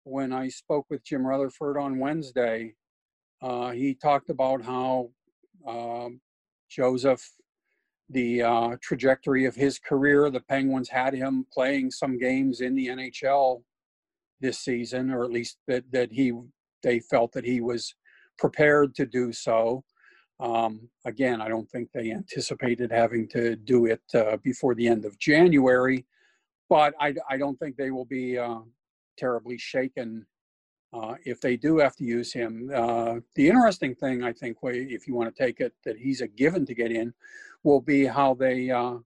when 0.03 0.33
I 0.33 0.49
spoke 0.49 0.87
with 0.91 1.05
Jim 1.05 1.25
Rutherford 1.25 1.79
on 1.79 2.01
Wednesday, 2.01 2.75
uh, 3.43 3.71
he 3.71 3.95
talked 3.95 4.31
about 4.31 4.63
how 4.63 5.11
um, 5.67 6.21
Joseph 6.71 7.29
the 8.11 8.43
uh, 8.43 8.77
trajectory 8.81 9.47
of 9.47 9.55
his 9.55 9.79
career. 9.79 10.31
The 10.31 10.41
Penguins 10.41 10.89
had 10.89 11.13
him 11.15 11.47
playing 11.53 11.91
some 11.91 12.19
games 12.19 12.61
in 12.61 12.75
the 12.75 12.87
NHL 12.87 13.63
this 14.41 14.61
season, 14.61 15.11
or 15.11 15.25
at 15.25 15.33
least 15.33 15.59
that 15.67 15.85
that 15.93 16.13
he 16.13 16.33
they 16.83 17.01
felt 17.01 17.33
that 17.33 17.45
he 17.45 17.61
was 17.61 17.95
prepared 18.39 18.95
to 18.97 19.07
do 19.07 19.33
so. 19.33 19.83
Um, 20.39 20.89
again, 21.07 21.41
I 21.41 21.49
don't 21.49 21.69
think 21.71 21.89
they 21.93 22.13
anticipated 22.13 22.93
having 22.93 23.27
to 23.29 23.57
do 23.57 23.87
it 23.87 24.03
uh, 24.15 24.37
before 24.45 24.75
the 24.75 24.87
end 24.87 25.07
of 25.07 25.19
January, 25.19 26.05
but 26.69 26.95
I, 27.01 27.15
I 27.31 27.39
don't 27.39 27.59
think 27.59 27.77
they 27.77 27.91
will 27.91 28.05
be 28.05 28.37
uh, 28.37 28.59
terribly 29.17 29.57
shaken 29.57 30.27
uh, 30.97 31.15
if 31.25 31.41
they 31.41 31.57
do 31.57 31.79
have 31.79 31.97
to 31.97 32.05
use 32.05 32.33
him. 32.33 32.71
Uh, 32.75 33.17
the 33.35 33.49
interesting 33.49 33.95
thing, 33.95 34.23
I 34.23 34.33
think, 34.33 34.57
if 34.63 35.07
you 35.07 35.15
want 35.15 35.35
to 35.35 35.43
take 35.43 35.61
it 35.61 35.75
that 35.85 35.99
he's 35.99 36.21
a 36.21 36.29
given 36.29 36.65
to 36.67 36.75
get 36.75 36.91
in, 36.91 37.13
will 37.65 37.81
be 37.81 38.07
how 38.07 38.35
they 38.35 38.71
uh, 38.71 38.97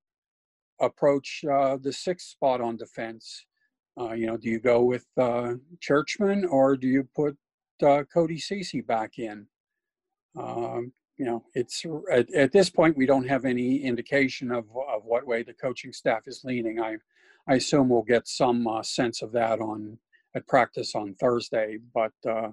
approach 0.81 1.45
uh, 1.51 1.77
the 1.81 1.93
sixth 1.93 2.29
spot 2.29 2.61
on 2.61 2.77
defense. 2.77 3.47
you 4.15 4.27
know, 4.27 4.37
do 4.37 4.49
you 4.49 4.61
go 4.61 4.83
with 4.83 5.07
Czuczman 5.19 6.49
or 6.49 6.77
do 6.77 6.87
you 6.87 7.09
put 7.15 7.37
Cody 8.13 8.39
Ceci 8.39 8.81
back 8.81 9.19
in? 9.19 9.47
Um, 10.39 10.93
you 11.17 11.27
know, 11.27 11.45
it's 11.55 11.85
at, 12.11 12.33
at, 12.33 12.53
this 12.53 12.71
point 12.71 12.97
we 12.97 13.05
don't 13.05 13.29
have 13.29 13.45
any 13.45 13.83
indication 13.83 14.51
of 14.51 14.65
of 14.89 15.05
what 15.05 15.27
way 15.27 15.43
the 15.43 15.53
coaching 15.53 15.93
staff 15.93 16.23
is 16.27 16.45
leaning. 16.45 16.81
I 16.81 16.97
I 17.47 17.55
assume 17.57 17.89
we'll 17.89 18.03
get 18.03 18.27
some 18.27 18.67
uh, 18.67 18.83
sense 18.83 19.21
of 19.21 19.33
that 19.33 19.61
on 19.61 19.99
at 20.35 20.47
practice 20.47 20.95
on 20.95 21.15
Thursday, 21.15 21.79
but 21.95 22.13
uh, 22.29 22.49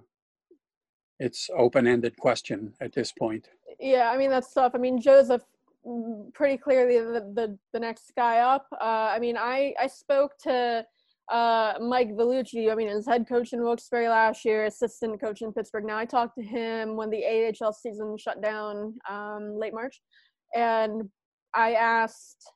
it's 1.19 1.49
open-ended 1.55 2.17
question 2.17 2.73
at 2.81 2.93
this 2.93 3.11
point. 3.11 3.47
Yeah, 3.79 4.11
I 4.11 4.17
mean 4.17 4.29
that's 4.29 4.53
tough. 4.53 4.73
I 4.75 4.77
mean 4.77 4.99
Joseph 4.99 5.43
mm, 5.85 6.33
pretty 6.33 6.57
clearly 6.57 6.99
the 6.99 7.31
the, 7.33 7.57
the 7.73 7.79
next 7.79 8.11
guy 8.15 8.39
up. 8.39 8.67
Uh, 8.73 9.11
I 9.13 9.19
mean 9.19 9.37
I 9.37 9.73
I 9.79 9.87
spoke 9.87 10.37
to 10.43 10.85
uh, 11.29 11.73
Mike 11.81 12.11
Vellucci, 12.11 12.71
I 12.71 12.75
mean, 12.75 12.87
as 12.87 13.05
head 13.05 13.27
coach 13.27 13.51
in 13.51 13.61
Wilkes-Barre 13.61 14.07
last 14.07 14.45
year, 14.45 14.63
assistant 14.63 15.19
coach 15.19 15.41
in 15.41 15.51
Pittsburgh. 15.51 15.83
Now 15.83 15.97
I 15.97 16.05
talked 16.05 16.35
to 16.37 16.41
him 16.41 16.95
when 16.95 17.09
the 17.09 17.53
AHL 17.61 17.73
season 17.73 18.17
shut 18.17 18.41
down 18.41 18.97
um, 19.09 19.59
late 19.59 19.73
March, 19.73 19.99
and 20.55 21.09
I 21.53 21.73
asked 21.73 22.49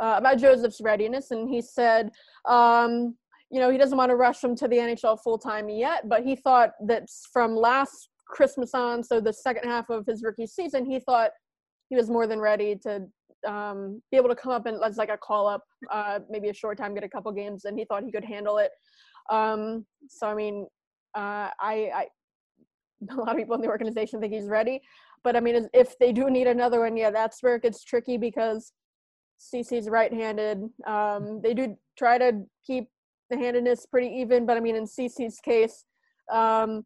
uh, 0.00 0.14
about 0.18 0.38
Joseph's 0.38 0.80
readiness, 0.80 1.32
and 1.32 1.48
he 1.48 1.60
said, 1.60 2.10
um, 2.44 3.16
you 3.54 3.60
know, 3.60 3.70
he 3.70 3.78
doesn't 3.78 3.96
want 3.96 4.10
to 4.10 4.16
rush 4.16 4.42
him 4.42 4.56
to 4.56 4.66
the 4.66 4.78
NHL 4.78 5.16
full 5.22 5.38
time 5.38 5.68
yet, 5.68 6.08
but 6.08 6.24
he 6.24 6.34
thought 6.34 6.70
that 6.88 7.04
from 7.32 7.54
last 7.54 8.08
Christmas 8.26 8.74
on, 8.74 9.04
so 9.04 9.20
the 9.20 9.32
second 9.32 9.70
half 9.70 9.90
of 9.90 10.04
his 10.06 10.24
rookie 10.24 10.48
season, 10.48 10.84
he 10.84 10.98
thought 10.98 11.30
he 11.88 11.94
was 11.94 12.10
more 12.10 12.26
than 12.26 12.40
ready 12.40 12.74
to 12.82 13.06
um, 13.46 14.02
be 14.10 14.16
able 14.16 14.28
to 14.28 14.34
come 14.34 14.50
up 14.50 14.66
and 14.66 14.82
as 14.82 14.96
like 14.96 15.08
a 15.08 15.16
call 15.16 15.46
up, 15.46 15.62
uh, 15.92 16.18
maybe 16.28 16.48
a 16.48 16.52
short 16.52 16.78
time, 16.78 16.94
get 16.94 17.04
a 17.04 17.08
couple 17.08 17.30
games, 17.30 17.64
and 17.64 17.78
he 17.78 17.84
thought 17.84 18.02
he 18.02 18.10
could 18.10 18.24
handle 18.24 18.58
it. 18.58 18.72
Um, 19.30 19.86
so 20.08 20.26
I 20.26 20.34
mean, 20.34 20.66
uh, 21.14 21.50
I, 21.60 21.90
I 21.94 22.06
a 23.08 23.14
lot 23.14 23.28
of 23.28 23.36
people 23.36 23.54
in 23.54 23.60
the 23.60 23.68
organization 23.68 24.20
think 24.20 24.32
he's 24.32 24.48
ready, 24.48 24.82
but 25.22 25.36
I 25.36 25.40
mean, 25.40 25.68
if 25.72 25.96
they 26.00 26.10
do 26.10 26.28
need 26.28 26.48
another 26.48 26.80
one, 26.80 26.96
yeah, 26.96 27.12
that's 27.12 27.40
where 27.40 27.54
it 27.54 27.62
gets 27.62 27.84
tricky 27.84 28.16
because 28.16 28.72
Ceci's 29.38 29.88
right-handed. 29.88 30.58
Um, 30.88 31.40
they 31.40 31.54
do 31.54 31.76
try 31.96 32.18
to 32.18 32.42
keep 32.66 32.88
the 33.34 33.44
handedness 33.44 33.86
pretty 33.86 34.08
even, 34.08 34.46
but 34.46 34.56
I 34.56 34.60
mean, 34.60 34.76
in 34.76 34.86
Ceci's 34.86 35.40
case, 35.40 35.84
um, 36.32 36.84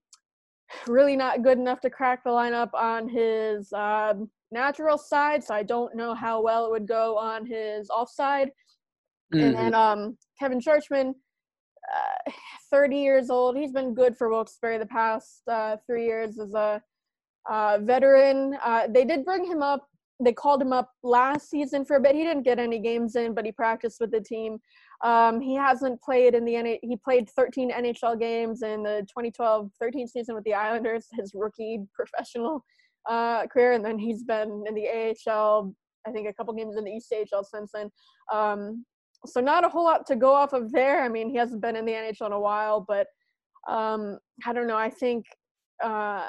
really 0.87 1.17
not 1.17 1.43
good 1.43 1.59
enough 1.59 1.81
to 1.81 1.91
crack 1.91 2.25
the 2.25 2.31
lineup 2.31 2.73
on 2.75 3.09
his 3.09 3.73
um, 3.73 4.31
natural 4.51 4.99
side, 4.99 5.43
so 5.43 5.55
I 5.55 5.63
don't 5.63 5.95
know 5.95 6.15
how 6.15 6.43
well 6.43 6.67
it 6.67 6.71
would 6.71 6.87
go 6.87 7.17
on 7.17 7.47
his 7.47 7.89
offside. 7.91 8.51
Mm-hmm. 9.35 9.45
And 9.45 9.55
then 9.57 9.75
um, 9.75 10.19
Kevin 10.39 10.61
Czuczman, 10.61 11.15
uh, 11.95 12.31
30 12.71 12.97
years 12.97 13.31
old. 13.31 13.57
He's 13.57 13.73
been 13.73 13.95
good 13.95 14.17
for 14.17 14.29
Wilkes-Barre 14.29 14.79
the 14.79 14.87
past 14.87 15.43
uh, 15.51 15.77
three 15.87 16.05
years 16.05 16.39
as 16.39 16.55
a 16.55 16.83
uh, 17.49 17.79
veteran. 17.83 18.57
Uh, 18.63 18.87
they 18.89 19.05
did 19.05 19.25
bring 19.25 19.45
him 19.45 19.63
up. 19.63 19.87
They 20.21 20.33
called 20.33 20.61
him 20.61 20.73
up 20.73 20.91
last 21.03 21.49
season 21.49 21.85
for 21.85 21.97
a 21.97 22.01
bit. 22.01 22.15
He 22.15 22.25
didn't 22.25 22.43
get 22.43 22.59
any 22.59 22.79
games 22.79 23.17
in, 23.17 23.35
but 23.35 23.45
he 23.45 23.53
practiced 23.53 24.01
with 24.01 24.11
the 24.11 24.21
team. 24.21 24.59
Um, 25.05 25.41
he 25.41 25.55
hasn't 25.55 26.03
played 26.03 26.35
in 26.35 26.45
the 26.45 26.55
NH- 26.55 26.81
he 26.83 26.97
played 26.97 27.31
13 27.31 27.71
NHL 27.71 28.19
games 28.19 28.63
in 28.63 28.83
the 28.83 29.07
2012-13 29.17 30.09
season 30.09 30.35
with 30.35 30.45
the 30.45 30.55
Islanders, 30.55 31.07
his 31.13 31.33
rookie 31.35 31.85
professional 31.95 32.65
uh, 33.09 33.47
career, 33.47 33.73
and 33.73 33.85
then 33.85 33.99
he's 33.99 34.25
been 34.25 34.65
in 34.67 34.75
the 34.75 34.89
AHL. 34.89 35.75
I 36.07 36.11
think 36.11 36.29
a 36.29 36.33
couple 36.33 36.55
games 36.55 36.77
in 36.77 36.85
the 36.85 36.91
ECHL 36.91 37.45
since 37.45 37.71
then. 37.73 37.91
Um, 38.33 38.85
so 39.27 39.41
not 39.41 39.65
a 39.65 39.69
whole 39.69 39.85
lot 39.85 40.07
to 40.07 40.17
go 40.17 40.33
off 40.33 40.53
of 40.53 40.73
there. 40.73 41.03
I 41.03 41.09
mean, 41.09 41.29
he 41.31 41.37
hasn't 41.37 41.63
been 41.63 41.77
in 41.77 41.85
the 41.85 41.93
NHL 41.93 42.27
in 42.27 42.33
a 42.33 42.41
while, 42.41 42.85
but 42.87 43.07
um, 43.69 44.19
I 44.47 44.53
don't 44.53 44.67
know. 44.67 44.77
I 44.77 44.91
think 44.91 45.27
uh, 45.83 46.27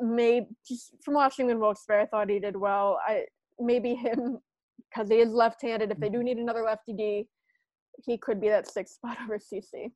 maybe 0.00 0.46
just 0.66 0.92
from 1.04 1.14
watching 1.14 1.50
in 1.50 1.58
Wilkes-Barre, 1.58 2.02
I 2.02 2.06
thought 2.06 2.30
he 2.30 2.38
did 2.38 2.56
well. 2.56 2.98
I 3.06 3.24
maybe 3.58 3.94
him 3.94 4.38
because 4.90 5.08
he 5.08 5.16
is 5.16 5.32
left-handed. 5.32 5.90
If 5.90 5.98
they 5.98 6.08
do 6.08 6.22
need 6.22 6.38
another 6.38 6.62
lefty 6.62 6.92
D, 6.92 7.26
he 8.04 8.16
could 8.16 8.40
be 8.40 8.48
that 8.48 8.70
sixth 8.70 8.94
spot 8.94 9.18
over 9.24 9.38
Ceci. 9.38 9.92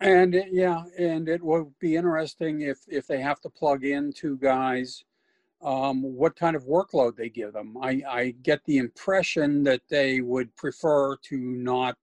And 0.00 0.44
yeah, 0.52 0.84
and 0.96 1.28
it 1.28 1.42
will 1.42 1.72
be 1.80 1.96
interesting 1.96 2.60
if 2.60 2.78
if 2.86 3.06
they 3.06 3.20
have 3.20 3.40
to 3.40 3.50
plug 3.50 3.84
in 3.84 4.12
two 4.12 4.36
guys 4.36 5.04
um, 5.62 6.02
what 6.02 6.36
kind 6.36 6.54
of 6.54 6.64
workload 6.64 7.16
they 7.16 7.28
give 7.28 7.52
them. 7.52 7.76
I, 7.82 8.02
I 8.08 8.34
get 8.42 8.64
the 8.64 8.78
impression 8.78 9.64
that 9.64 9.82
they 9.90 10.20
would 10.20 10.54
prefer 10.56 11.16
to 11.16 11.36
not 11.36 11.96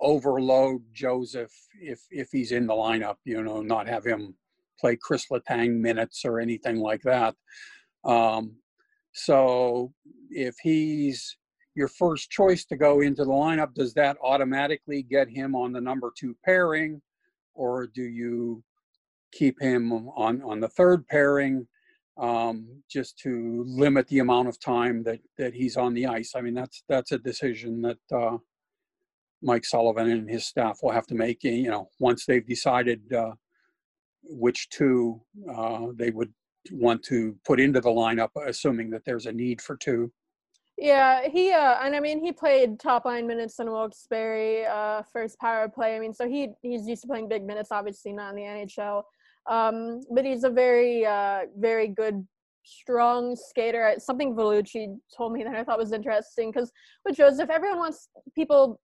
overload 0.00 0.82
Joseph 0.94 1.52
if 1.80 2.00
if 2.10 2.30
he's 2.30 2.52
in 2.52 2.66
the 2.66 2.74
lineup. 2.74 3.16
You 3.24 3.42
know, 3.42 3.60
not 3.60 3.88
have 3.88 4.04
him 4.04 4.34
play 4.78 4.96
Chris 4.96 5.26
Letang 5.30 5.80
minutes 5.80 6.24
or 6.24 6.38
anything 6.40 6.76
like 6.76 7.02
that. 7.02 7.34
Um, 8.04 8.56
so 9.12 9.92
if 10.30 10.56
he's 10.62 11.36
your 11.74 11.88
first 11.88 12.30
choice 12.30 12.64
to 12.66 12.76
go 12.76 13.00
into 13.00 13.24
the 13.24 13.30
lineup, 13.30 13.74
does 13.74 13.94
that 13.94 14.16
automatically 14.22 15.02
get 15.02 15.28
him 15.28 15.54
on 15.54 15.72
the 15.72 15.80
number 15.80 16.12
two 16.16 16.36
pairing, 16.44 17.00
or 17.54 17.86
do 17.86 18.02
you 18.02 18.62
keep 19.32 19.60
him 19.60 19.92
on 19.92 20.42
on 20.42 20.60
the 20.60 20.68
third 20.68 21.06
pairing? 21.06 21.66
um, 22.20 22.66
just 22.88 23.18
to 23.20 23.64
limit 23.66 24.06
the 24.08 24.18
amount 24.18 24.48
of 24.48 24.60
time 24.60 25.02
that 25.04 25.20
that 25.38 25.54
he's 25.54 25.76
on 25.76 25.94
the 25.94 26.06
ice. 26.06 26.34
I 26.36 26.42
mean, 26.42 26.54
that's 26.54 26.84
that's 26.88 27.12
a 27.12 27.18
decision 27.18 27.80
that 27.82 27.98
uh, 28.14 28.36
Mike 29.42 29.64
Sullivan 29.64 30.10
and 30.10 30.28
his 30.28 30.46
staff 30.46 30.80
will 30.82 30.92
have 30.92 31.06
to 31.08 31.14
make. 31.14 31.42
You 31.42 31.70
know, 31.70 31.88
once 31.98 32.26
they've 32.26 32.46
decided 32.46 33.12
uh, 33.12 33.32
which 34.22 34.68
two 34.68 35.20
uh, 35.52 35.86
they 35.94 36.10
would 36.10 36.32
want 36.70 37.02
to 37.04 37.36
put 37.46 37.58
into 37.58 37.80
the 37.80 37.88
lineup, 37.88 38.30
assuming 38.46 38.90
that 38.90 39.04
there's 39.06 39.26
a 39.26 39.32
need 39.32 39.62
for 39.62 39.76
two. 39.76 40.12
Yeah, 40.80 41.28
he 41.28 41.52
uh, 41.52 41.76
and 41.82 41.94
I 41.94 42.00
mean 42.00 42.24
he 42.24 42.32
played 42.32 42.80
top 42.80 43.04
line 43.04 43.26
minutes 43.26 43.60
in 43.60 43.70
Wilkes-Barre 43.70 44.64
uh, 44.64 45.02
first 45.12 45.38
power 45.38 45.68
play. 45.68 45.94
I 45.94 45.98
mean, 46.00 46.14
so 46.14 46.26
he 46.26 46.48
he's 46.62 46.88
used 46.88 47.02
to 47.02 47.08
playing 47.08 47.28
big 47.28 47.44
minutes. 47.44 47.68
Obviously, 47.70 48.14
not 48.14 48.30
in 48.30 48.36
the 48.36 48.42
NHL. 48.42 49.02
Um, 49.48 50.00
but 50.10 50.24
he's 50.24 50.44
a 50.44 50.50
very, 50.50 51.04
uh, 51.04 51.40
very 51.58 51.88
good, 51.88 52.26
strong 52.64 53.36
skater. 53.36 53.94
Something 53.98 54.34
Vellucci 54.34 54.96
told 55.16 55.32
me 55.32 55.42
that 55.44 55.54
I 55.54 55.64
thought 55.64 55.78
was 55.78 55.92
interesting 55.92 56.50
because 56.50 56.70
with 57.04 57.16
Joseph, 57.16 57.50
everyone 57.50 57.78
wants 57.78 58.08
people 58.34 58.80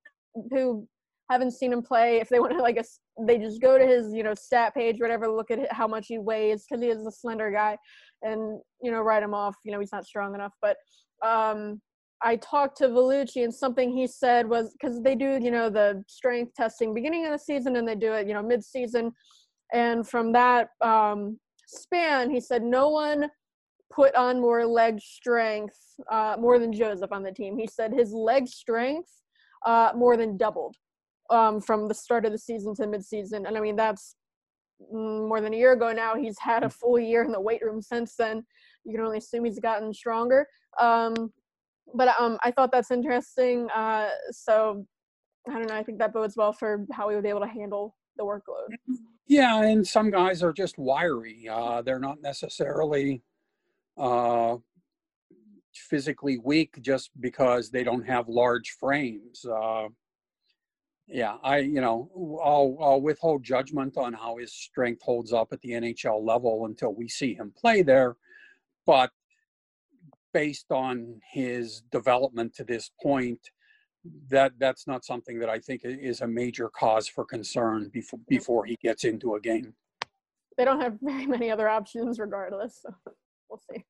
who 0.51 0.87
haven't 1.31 1.53
seen 1.53 1.73
him 1.73 1.83
play. 1.83 2.19
If 2.21 2.29
they 2.29 2.41
want 2.41 2.53
to, 2.53 2.63
like, 2.63 2.77
a, 2.77 2.85
they 3.27 3.39
just 3.39 3.61
go 3.63 3.79
to 3.79 3.87
his, 3.87 4.13
you 4.13 4.23
know, 4.23 4.35
stat 4.35 4.75
page, 4.75 4.97
whatever, 5.01 5.29
look 5.29 5.51
at 5.51 5.73
how 5.73 5.87
much 5.87 6.09
he 6.09 6.19
weighs 6.19 6.65
because 6.69 6.83
he 6.83 6.91
is 6.91 7.07
a 7.07 7.11
slender 7.11 7.51
guy, 7.51 7.79
and 8.23 8.61
you 8.83 8.91
know, 8.91 9.01
write 9.01 9.23
him 9.23 9.35
off. 9.35 9.57
You 9.65 9.73
know, 9.73 9.81
he's 9.81 9.93
not 9.93 10.07
strong 10.07 10.35
enough. 10.35 10.53
But 10.61 10.77
um, 11.25 11.81
I 12.23 12.37
talked 12.37 12.79
to 12.79 12.89
Vellucci, 12.89 13.45
and 13.45 13.55
something 13.55 13.91
he 13.91 14.07
said 14.07 14.49
was 14.49 14.73
because 14.73 15.03
they 15.03 15.15
do, 15.15 15.39
you 15.41 15.51
know, 15.51 15.69
the 15.69 16.03
strength 16.09 16.55
testing 16.55 16.95
beginning 16.95 17.27
of 17.27 17.33
the 17.33 17.39
season, 17.39 17.77
and 17.77 17.87
they 17.87 17.95
do 17.95 18.13
it, 18.13 18.27
you 18.27 18.35
know, 18.35 18.43
mid-season 18.43 19.13
and 19.73 20.07
from 20.09 20.33
that 20.33 20.69
um, 20.81 21.39
span, 21.67 22.31
he 22.31 22.41
said 22.41 22.63
no 22.63 22.89
one 22.89 23.29
put 23.93 24.15
on 24.15 24.41
more 24.41 24.65
leg 24.67 25.01
strength, 25.01 25.79
uh, 26.11 26.37
more 26.39 26.59
than 26.59 26.73
Joseph 26.73 27.13
on 27.13 27.23
the 27.23 27.33
team. 27.33 27.59
He 27.59 27.67
said 27.67 27.93
his 27.93 28.13
leg 28.13 28.47
strength 28.49 29.11
uh, 29.65 29.93
more 29.95 30.17
than 30.17 30.37
doubled 30.37 30.77
um, 31.31 31.61
from 31.61 31.89
the 31.89 31.95
start 31.95 32.25
of 32.25 32.33
the 32.33 32.39
season 32.39 32.75
to 32.77 32.87
mid 32.87 33.05
season. 33.05 33.47
And 33.47 33.57
I 33.57 33.61
mean, 33.61 33.77
that's 33.77 34.17
mm, 34.93 35.29
more 35.29 35.41
than 35.41 35.55
a 35.55 35.57
year 35.57 35.73
ago 35.73 35.93
now. 35.93 36.15
He's 36.15 36.39
had 36.39 36.63
a 36.63 36.71
full 36.71 36.99
year 36.99 37.25
in 37.25 37.33
the 37.33 37.41
weight 37.41 37.63
room 37.63 37.83
since 37.83 38.15
then. 38.17 38.45
You 38.85 38.97
can 38.97 39.05
only 39.05 39.19
assume 39.19 39.45
he's 39.45 39.59
gotten 39.59 39.93
stronger. 39.93 40.47
Um, 40.81 41.33
but 41.95 42.09
um, 42.21 42.39
I 42.43 42.51
thought 42.51 42.73
that's 42.73 42.91
interesting. 42.91 43.69
Uh, 43.75 44.09
so 44.31 44.87
I 45.49 45.53
don't 45.53 45.69
know. 45.69 45.77
I 45.77 45.83
think 45.83 45.99
that 45.99 46.13
bodes 46.13 46.37
well 46.37 46.53
for 46.53 46.85
how 46.93 47.09
we 47.09 47.15
would 47.15 47.25
be 47.25 47.31
able 47.31 47.41
to 47.41 47.47
handle 47.47 47.97
the 48.17 48.25
workload. 48.25 48.75
Yeah, 49.27 49.63
and 49.63 49.87
some 49.87 50.11
guys 50.11 50.43
are 50.43 50.53
just 50.53 50.79
wiry. 50.79 51.49
Uh, 51.51 51.83
they're 51.83 51.99
not 51.99 52.21
necessarily 52.23 53.23
uh, 53.97 54.57
physically 55.75 56.39
weak 56.39 56.81
just 56.81 57.11
because 57.21 57.71
they 57.71 57.85
don't 57.85 58.07
have 58.07 58.29
large 58.29 58.77
frames. 58.79 59.45
Uh, 59.45 59.89
yeah, 61.09 61.37
I 61.43 61.59
you 61.59 61.81
know 61.81 62.11
I'll, 62.43 62.77
I'll 62.81 63.01
withhold 63.01 63.45
judgment 63.45 63.97
on 63.97 64.13
how 64.13 64.39
his 64.39 64.53
strength 64.53 65.03
holds 65.03 65.33
up 65.33 65.53
at 65.53 65.61
the 65.61 65.71
NHL 65.71 66.27
level 66.27 66.67
until 66.67 66.95
we 66.95 67.09
see 67.09 67.35
him 67.35 67.53
play 67.57 67.83
there, 67.83 68.17
but 68.87 69.11
based 70.37 70.71
on 70.71 71.19
his 71.33 71.81
development 71.91 72.55
to 72.55 72.63
this 72.63 72.91
point, 73.03 73.41
that 74.29 74.53
that's 74.59 74.87
not 74.87 75.03
something 75.03 75.39
that 75.39 75.49
I 75.49 75.59
think 75.59 75.81
is 75.83 76.21
a 76.21 76.27
major 76.27 76.69
cause 76.69 77.09
for 77.09 77.25
concern 77.25 77.89
before 77.91 78.21
before 78.29 78.67
he 78.67 78.77
gets 78.83 79.05
into 79.05 79.37
a 79.37 79.41
game. 79.41 79.73
They 80.59 80.67
don't 80.67 80.83
have 80.83 80.99
very 81.01 81.27
many 81.27 81.51
other 81.51 81.71
options, 81.71 82.19
regardless. 82.19 82.83
So 82.83 82.91
we'll 83.49 83.63
see. 83.71 83.83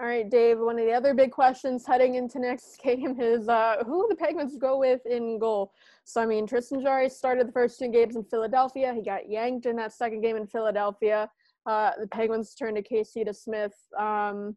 All 0.00 0.06
right, 0.06 0.28
Dave. 0.28 0.58
One 0.58 0.76
of 0.80 0.86
the 0.86 0.92
other 0.92 1.14
big 1.14 1.30
questions 1.30 1.86
heading 1.86 2.16
into 2.16 2.40
next 2.40 2.80
game 2.82 3.20
is 3.20 3.48
uh, 3.48 3.84
who 3.86 4.08
the 4.08 4.16
Penguins 4.16 4.56
go 4.56 4.76
with 4.76 5.06
in 5.06 5.38
goal. 5.38 5.72
So 6.02 6.20
I 6.20 6.26
mean, 6.26 6.48
Tristan 6.48 6.82
Jarry 6.82 7.08
started 7.08 7.46
the 7.46 7.52
first 7.52 7.78
two 7.78 7.88
games 7.88 8.16
in 8.16 8.24
Philadelphia. 8.24 8.92
He 8.92 9.02
got 9.02 9.30
yanked 9.30 9.66
in 9.66 9.76
that 9.76 9.92
second 9.92 10.20
game 10.22 10.36
in 10.36 10.48
Philadelphia. 10.48 11.30
Uh, 11.68 11.92
the 12.00 12.08
Penguins 12.08 12.54
turned 12.54 12.76
to 12.76 12.82
Casey 12.82 13.24
DeSmith. 13.24 13.72
Um, 13.98 14.56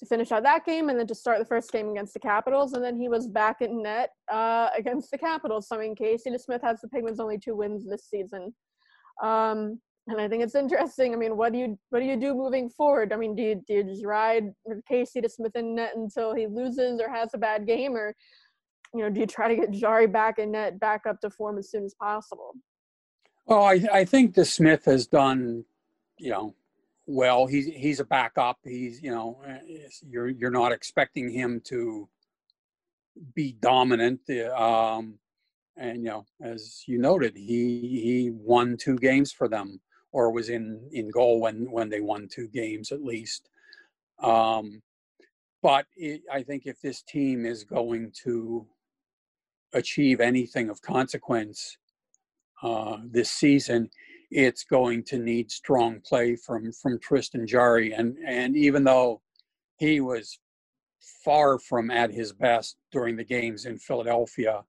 to 0.00 0.06
finish 0.06 0.32
out 0.32 0.42
that 0.42 0.64
game 0.64 0.88
and 0.88 0.98
then 0.98 1.06
to 1.06 1.14
start 1.14 1.38
the 1.38 1.44
first 1.44 1.70
game 1.70 1.88
against 1.90 2.14
the 2.14 2.20
Capitals. 2.20 2.72
And 2.72 2.82
then 2.82 2.96
he 2.96 3.08
was 3.08 3.28
back 3.28 3.60
in 3.60 3.82
net 3.82 4.10
uh, 4.32 4.68
against 4.76 5.10
the 5.10 5.18
Capitals. 5.18 5.68
So, 5.68 5.76
I 5.76 5.80
mean, 5.80 5.94
Casey 5.94 6.30
DeSmith 6.30 6.62
has 6.62 6.80
the 6.80 6.88
Penguins' 6.88 7.20
only 7.20 7.38
two 7.38 7.54
wins 7.54 7.86
this 7.86 8.08
season. 8.10 8.52
Um, 9.22 9.80
and 10.06 10.20
I 10.20 10.28
think 10.28 10.42
it's 10.42 10.54
interesting. 10.54 11.14
I 11.14 11.16
mean, 11.16 11.36
what 11.36 11.52
do 11.52 11.58
you 11.58 11.78
what 11.88 12.00
do 12.00 12.04
you 12.06 12.16
do 12.16 12.34
moving 12.34 12.68
forward? 12.68 13.12
I 13.12 13.16
mean, 13.16 13.34
do 13.34 13.42
you 13.42 13.62
do 13.66 13.74
you 13.74 13.84
just 13.84 14.04
ride 14.04 14.52
Casey 14.86 15.22
DeSmith 15.22 15.56
in 15.56 15.74
net 15.74 15.92
until 15.96 16.34
he 16.34 16.46
loses 16.46 17.00
or 17.00 17.08
has 17.08 17.30
a 17.32 17.38
bad 17.38 17.66
game, 17.66 17.94
or 17.94 18.14
you 18.92 19.00
know, 19.00 19.08
do 19.08 19.20
you 19.20 19.26
try 19.26 19.48
to 19.48 19.56
get 19.56 19.70
Jarry 19.70 20.06
back 20.06 20.38
in 20.38 20.52
net, 20.52 20.78
back 20.78 21.02
up 21.08 21.20
to 21.20 21.30
form 21.30 21.56
as 21.56 21.70
soon 21.70 21.84
as 21.84 21.94
possible? 21.94 22.52
Oh, 23.46 23.62
I 23.62 23.82
I 23.92 24.04
think 24.04 24.34
DeSmith 24.34 24.84
has 24.84 25.06
done, 25.06 25.64
you 26.18 26.30
know, 26.30 26.54
well. 27.06 27.46
He's 27.46 27.66
he's 27.66 28.00
a 28.00 28.04
backup. 28.04 28.58
He's 28.64 29.02
you 29.02 29.10
know 29.10 29.40
eh, 29.46 29.88
you're 30.02 30.28
you're 30.28 30.50
not 30.50 30.72
expecting 30.72 31.30
him 31.30 31.60
to 31.66 32.08
be 33.34 33.56
dominant. 33.60 34.20
Um, 34.56 35.18
and 35.76 35.98
you 35.98 36.04
know, 36.04 36.24
as 36.40 36.84
you 36.86 36.98
noted, 36.98 37.36
he 37.36 38.00
he 38.02 38.30
won 38.32 38.76
two 38.76 38.96
games 38.96 39.32
for 39.32 39.48
them, 39.48 39.80
or 40.12 40.30
was 40.30 40.48
in 40.48 40.88
in 40.92 41.10
goal 41.10 41.40
when 41.40 41.70
when 41.70 41.88
they 41.88 42.00
won 42.00 42.28
two 42.28 42.48
games 42.48 42.92
at 42.92 43.02
least. 43.02 43.48
Um, 44.22 44.82
but 45.62 45.86
it, 45.96 46.22
I 46.30 46.42
think 46.42 46.66
if 46.66 46.80
this 46.80 47.02
team 47.02 47.46
is 47.46 47.64
going 47.64 48.12
to 48.22 48.66
achieve 49.72 50.20
anything 50.20 50.70
of 50.70 50.80
consequence 50.82 51.78
uh, 52.62 52.98
this 53.04 53.30
season, 53.30 53.90
it's 54.34 54.64
going 54.64 55.04
to 55.04 55.16
need 55.16 55.48
strong 55.48 56.00
play 56.04 56.34
from 56.34 56.72
from 56.72 56.98
Tristan 56.98 57.46
Jarry. 57.46 57.92
And 57.92 58.16
and 58.26 58.56
even 58.56 58.82
though 58.82 59.22
he 59.78 60.00
was 60.00 60.40
far 61.24 61.58
from 61.58 61.90
at 61.90 62.10
his 62.10 62.32
best 62.32 62.76
during 62.90 63.16
the 63.16 63.24
games 63.24 63.64
in 63.64 63.78
Philadelphia, 63.78 64.64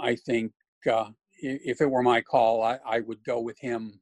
I 0.00 0.14
think 0.14 0.52
uh, 0.90 1.10
if 1.40 1.80
it 1.80 1.90
were 1.90 2.02
my 2.02 2.20
call, 2.20 2.62
I, 2.62 2.78
I 2.86 3.00
would 3.00 3.22
go 3.24 3.40
with 3.40 3.58
him 3.58 4.00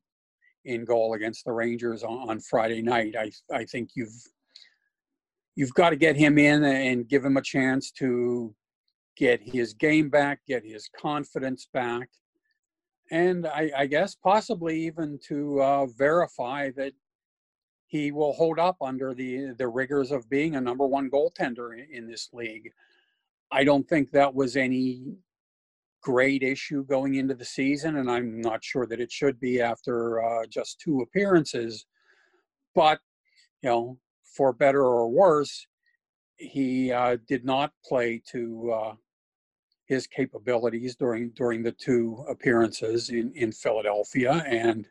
in 0.67 0.85
goal 0.85 1.15
against 1.15 1.45
the 1.47 1.53
Rangers 1.53 2.03
on, 2.03 2.29
on 2.29 2.41
Friday 2.41 2.83
night. 2.83 3.15
I 3.19 3.31
I 3.51 3.65
think 3.65 3.91
you've 3.97 4.23
you've 5.55 5.75
got 5.75 5.91
to 5.91 5.97
get 5.97 6.17
him 6.17 6.37
in 6.37 6.65
and 6.65 7.09
give 7.09 7.25
him 7.25 7.39
a 7.39 7.43
chance 7.43 7.91
to 7.93 8.55
get 9.17 9.41
his 9.43 9.73
game 9.73 10.11
back, 10.11 10.41
get 10.47 10.63
his 10.67 10.91
confidence 11.01 11.67
back, 11.73 12.11
and 13.11 13.47
I, 13.47 13.71
I 13.77 13.87
guess 13.87 14.15
possibly 14.15 14.81
even 14.87 15.19
to 15.29 15.63
uh, 15.63 15.87
verify 15.87 16.71
that 16.77 16.93
he 17.87 18.11
will 18.11 18.33
hold 18.33 18.59
up 18.59 18.77
under 18.81 19.15
the 19.15 19.55
the 19.57 19.69
rigors 19.69 20.11
of 20.11 20.29
being 20.29 20.57
a 20.57 20.61
number 20.61 20.87
one 20.87 21.11
goaltender 21.11 21.73
in, 21.73 21.87
in 21.93 22.07
this 22.09 22.31
league. 22.33 22.73
I 23.51 23.65
don't 23.65 23.89
think 23.89 24.11
that 24.11 24.35
was 24.35 24.57
any 24.57 25.17
great 26.03 26.43
issue 26.43 26.85
going 26.85 27.15
into 27.15 27.35
the 27.35 27.45
season, 27.45 27.97
and 27.97 28.11
I'm 28.11 28.41
not 28.41 28.65
sure 28.65 28.87
that 28.87 29.01
it 29.01 29.11
should 29.11 29.39
be 29.41 29.61
after 29.61 30.25
uh, 30.25 30.47
just 30.47 30.81
two 30.81 31.01
appearances. 31.01 31.87
But 32.75 33.01
you 33.63 33.71
know, 33.71 33.99
for 34.25 34.53
better 34.53 34.83
or 34.83 35.09
worse, 35.09 35.67
he 36.37 36.93
uh, 36.93 37.17
did 37.29 37.45
not 37.45 37.73
play 37.85 38.23
to 38.33 38.73
uh, 38.73 38.95
his 39.87 40.07
capabilities 40.07 40.97
during 40.97 41.31
during 41.31 41.63
the 41.63 41.73
two 41.73 42.25
appearances 42.29 43.11
in 43.11 43.33
in 43.35 43.53
Philadelphia, 43.53 44.45
and 44.47 44.87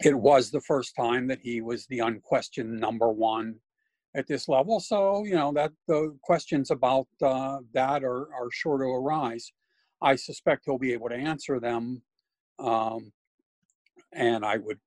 it 0.00 0.14
was 0.14 0.50
the 0.50 0.60
first 0.60 0.94
time 0.94 1.26
that 1.28 1.40
he 1.40 1.60
was 1.60 1.86
the 1.86 2.00
unquestioned 2.00 2.78
number 2.78 3.10
one 3.10 3.56
at 4.14 4.26
this 4.26 4.48
level. 4.48 4.80
So 4.80 5.24
you 5.24 5.34
know 5.34 5.52
that 5.52 5.72
the 5.86 6.16
questions 6.22 6.70
about 6.70 7.06
uh, 7.22 7.58
that 7.72 8.02
are 8.04 8.32
are 8.34 8.50
sure 8.50 8.78
to 8.78 8.84
arise. 8.84 9.52
I 10.02 10.16
suspect 10.16 10.64
he'll 10.66 10.78
be 10.78 10.92
able 10.92 11.08
to 11.08 11.14
answer 11.14 11.58
them, 11.58 12.02
um, 12.58 13.12
and 14.12 14.44
I 14.44 14.58
would 14.58 14.78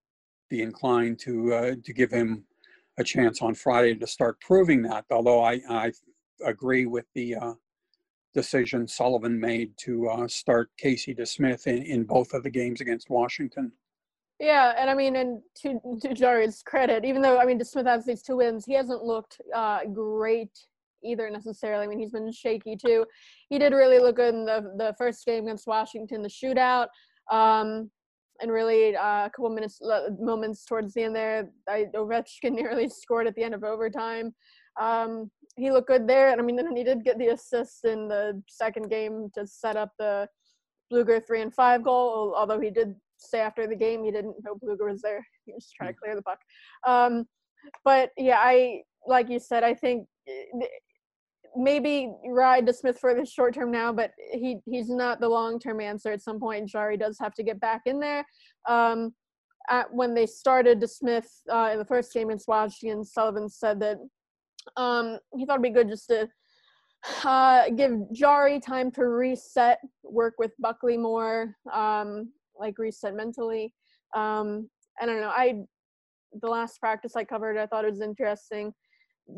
be 0.49 0.61
inclined 0.61 1.19
to 1.19 1.53
uh, 1.53 1.75
to 1.83 1.93
give 1.93 2.11
him 2.11 2.45
a 2.97 3.03
chance 3.03 3.41
on 3.41 3.55
Friday 3.55 3.95
to 3.95 4.07
start 4.07 4.41
proving 4.41 4.81
that. 4.83 5.05
Although 5.09 5.41
I 5.41 5.61
I 5.69 5.93
agree 6.45 6.85
with 6.85 7.05
the 7.15 7.35
uh, 7.35 7.53
decision 8.33 8.87
Sullivan 8.87 9.39
made 9.39 9.71
to 9.77 10.07
uh, 10.09 10.27
start 10.27 10.69
Casey 10.77 11.15
DeSmith 11.15 11.67
in, 11.67 11.83
in 11.83 12.03
both 12.03 12.33
of 12.33 12.43
the 12.43 12.49
games 12.49 12.81
against 12.81 13.09
Washington. 13.09 13.71
Yeah, 14.39 14.73
and 14.77 14.89
I 14.89 14.93
mean, 14.93 15.17
and 15.17 15.41
to 15.63 15.79
to 16.01 16.13
Jarry's 16.13 16.63
credit, 16.63 17.03
even 17.03 17.21
though 17.21 17.39
I 17.39 17.45
mean 17.45 17.59
DeSmith 17.59 17.85
has 17.85 18.05
these 18.05 18.21
two 18.21 18.37
wins, 18.37 18.65
he 18.65 18.73
hasn't 18.73 19.03
looked 19.03 19.41
uh, 19.53 19.85
great 19.85 20.57
either 21.03 21.29
necessarily. 21.29 21.85
I 21.85 21.87
mean, 21.87 21.99
he's 21.99 22.11
been 22.11 22.31
shaky 22.31 22.75
too. 22.77 23.05
He 23.49 23.59
did 23.59 23.73
really 23.73 23.99
look 23.99 24.15
good 24.15 24.33
in 24.33 24.45
the 24.45 24.73
the 24.77 24.95
first 24.97 25.25
game 25.25 25.43
against 25.43 25.67
Washington, 25.67 26.21
the 26.21 26.29
shootout, 26.29 26.87
um, 27.29 27.91
and 28.41 28.51
really 28.51 28.95
uh, 28.95 29.25
a 29.25 29.31
couple 29.35 29.49
minutes 29.49 29.79
moments 30.19 30.65
towards 30.65 30.93
the 30.93 31.03
end 31.03 31.15
there, 31.15 31.49
I, 31.67 31.85
Ovechkin 31.95 32.51
nearly 32.53 32.89
scored 32.89 33.27
at 33.27 33.35
the 33.35 33.43
end 33.43 33.53
of 33.53 33.63
overtime. 33.63 34.33
Um, 34.79 35.29
he 35.57 35.71
looked 35.71 35.87
good 35.87 36.07
there. 36.07 36.31
And 36.31 36.39
I 36.39 36.43
mean, 36.43 36.55
then 36.55 36.75
he 36.75 36.83
did 36.83 37.03
get 37.03 37.17
the 37.19 37.27
assist 37.27 37.85
in 37.85 38.07
the 38.07 38.41
second 38.47 38.89
game 38.89 39.29
to 39.35 39.45
set 39.45 39.75
up 39.75 39.91
the 39.99 40.27
Blueger 40.91 41.25
three 41.25 41.41
and 41.41 41.53
five 41.53 41.83
goal. 41.83 42.33
Although 42.35 42.59
he 42.59 42.69
did 42.69 42.95
say 43.17 43.41
after 43.41 43.67
the 43.67 43.75
game 43.75 44.03
he 44.03 44.11
didn't 44.11 44.35
know 44.43 44.55
Blueger 44.55 44.89
was 44.89 45.01
there. 45.01 45.25
He 45.45 45.53
was 45.53 45.69
trying 45.75 45.89
to 45.89 45.95
mm. 45.95 45.99
clear 45.99 46.15
the 46.15 46.21
puck. 46.21 46.39
Um, 46.87 47.25
but 47.83 48.11
yeah, 48.17 48.37
I 48.39 48.83
like 49.07 49.29
you 49.29 49.39
said, 49.39 49.63
I 49.63 49.73
think 49.73 50.07
eh, 50.27 50.65
maybe 51.55 52.11
ride 52.27 52.67
DeSmith 52.67 52.99
for 52.99 53.13
the 53.13 53.25
short 53.25 53.53
term 53.53 53.71
now, 53.71 53.91
but 53.91 54.11
he 54.31 54.57
he's 54.65 54.89
not 54.89 55.19
the 55.19 55.29
long 55.29 55.59
term 55.59 55.81
answer. 55.81 56.11
At 56.11 56.21
some 56.21 56.39
point, 56.39 56.69
Jarry 56.69 56.97
does 56.97 57.17
have 57.19 57.33
to 57.35 57.43
get 57.43 57.59
back 57.59 57.81
in 57.85 57.99
there. 57.99 58.25
Um, 58.67 59.13
at, 59.69 59.91
when 59.93 60.13
they 60.13 60.25
started 60.25 60.81
DeSmith 60.81 61.27
uh, 61.51 61.69
in 61.73 61.79
the 61.79 61.85
first 61.85 62.13
game 62.13 62.31
in 62.31 62.39
Washington, 62.47 63.03
Sullivan 63.03 63.49
said 63.49 63.79
that 63.81 63.97
um, 64.77 65.19
he 65.35 65.45
thought 65.45 65.59
it'd 65.59 65.63
be 65.63 65.69
good 65.69 65.89
just 65.89 66.07
to 66.07 66.27
uh, 67.23 67.69
give 67.69 67.91
Jarry 68.11 68.59
time 68.59 68.91
to 68.91 69.05
reset, 69.05 69.79
work 70.03 70.35
with 70.37 70.51
Buckley 70.59 70.97
more, 70.97 71.55
um, 71.71 72.31
like 72.59 72.77
reset 72.77 73.15
mentally. 73.15 73.73
Um, 74.15 74.69
I 74.99 75.05
don't 75.05 75.21
know. 75.21 75.31
I 75.33 75.61
the 76.41 76.47
last 76.47 76.79
practice 76.79 77.15
I 77.15 77.23
covered, 77.23 77.57
I 77.57 77.65
thought 77.65 77.85
it 77.85 77.91
was 77.91 78.01
interesting. 78.01 78.73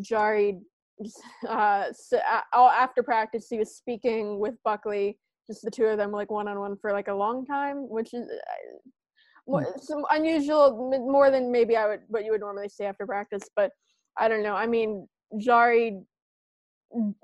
Jarry, 0.01 0.59
uh, 1.47 1.85
so, 1.93 2.17
uh, 2.17 2.71
after 2.75 3.03
practice, 3.03 3.47
he 3.49 3.57
was 3.57 3.75
speaking 3.75 4.39
with 4.39 4.55
Buckley, 4.63 5.17
just 5.49 5.63
the 5.63 5.71
two 5.71 5.85
of 5.85 5.97
them, 5.97 6.11
like 6.11 6.31
one 6.31 6.47
on 6.47 6.59
one 6.59 6.77
for 6.81 6.91
like 6.91 7.07
a 7.07 7.13
long 7.13 7.45
time, 7.45 7.89
which 7.89 8.13
is 8.13 8.27
uh, 8.29 9.59
hmm. 9.59 9.63
some 9.81 10.03
unusual, 10.11 10.89
more 10.99 11.31
than 11.31 11.51
maybe 11.51 11.75
I 11.75 11.87
would 11.87 12.01
what 12.07 12.25
you 12.25 12.31
would 12.31 12.41
normally 12.41 12.69
say 12.69 12.85
after 12.85 13.05
practice. 13.05 13.43
But 13.55 13.71
I 14.17 14.27
don't 14.27 14.43
know. 14.43 14.55
I 14.55 14.67
mean, 14.67 15.07
Jarry, 15.39 16.01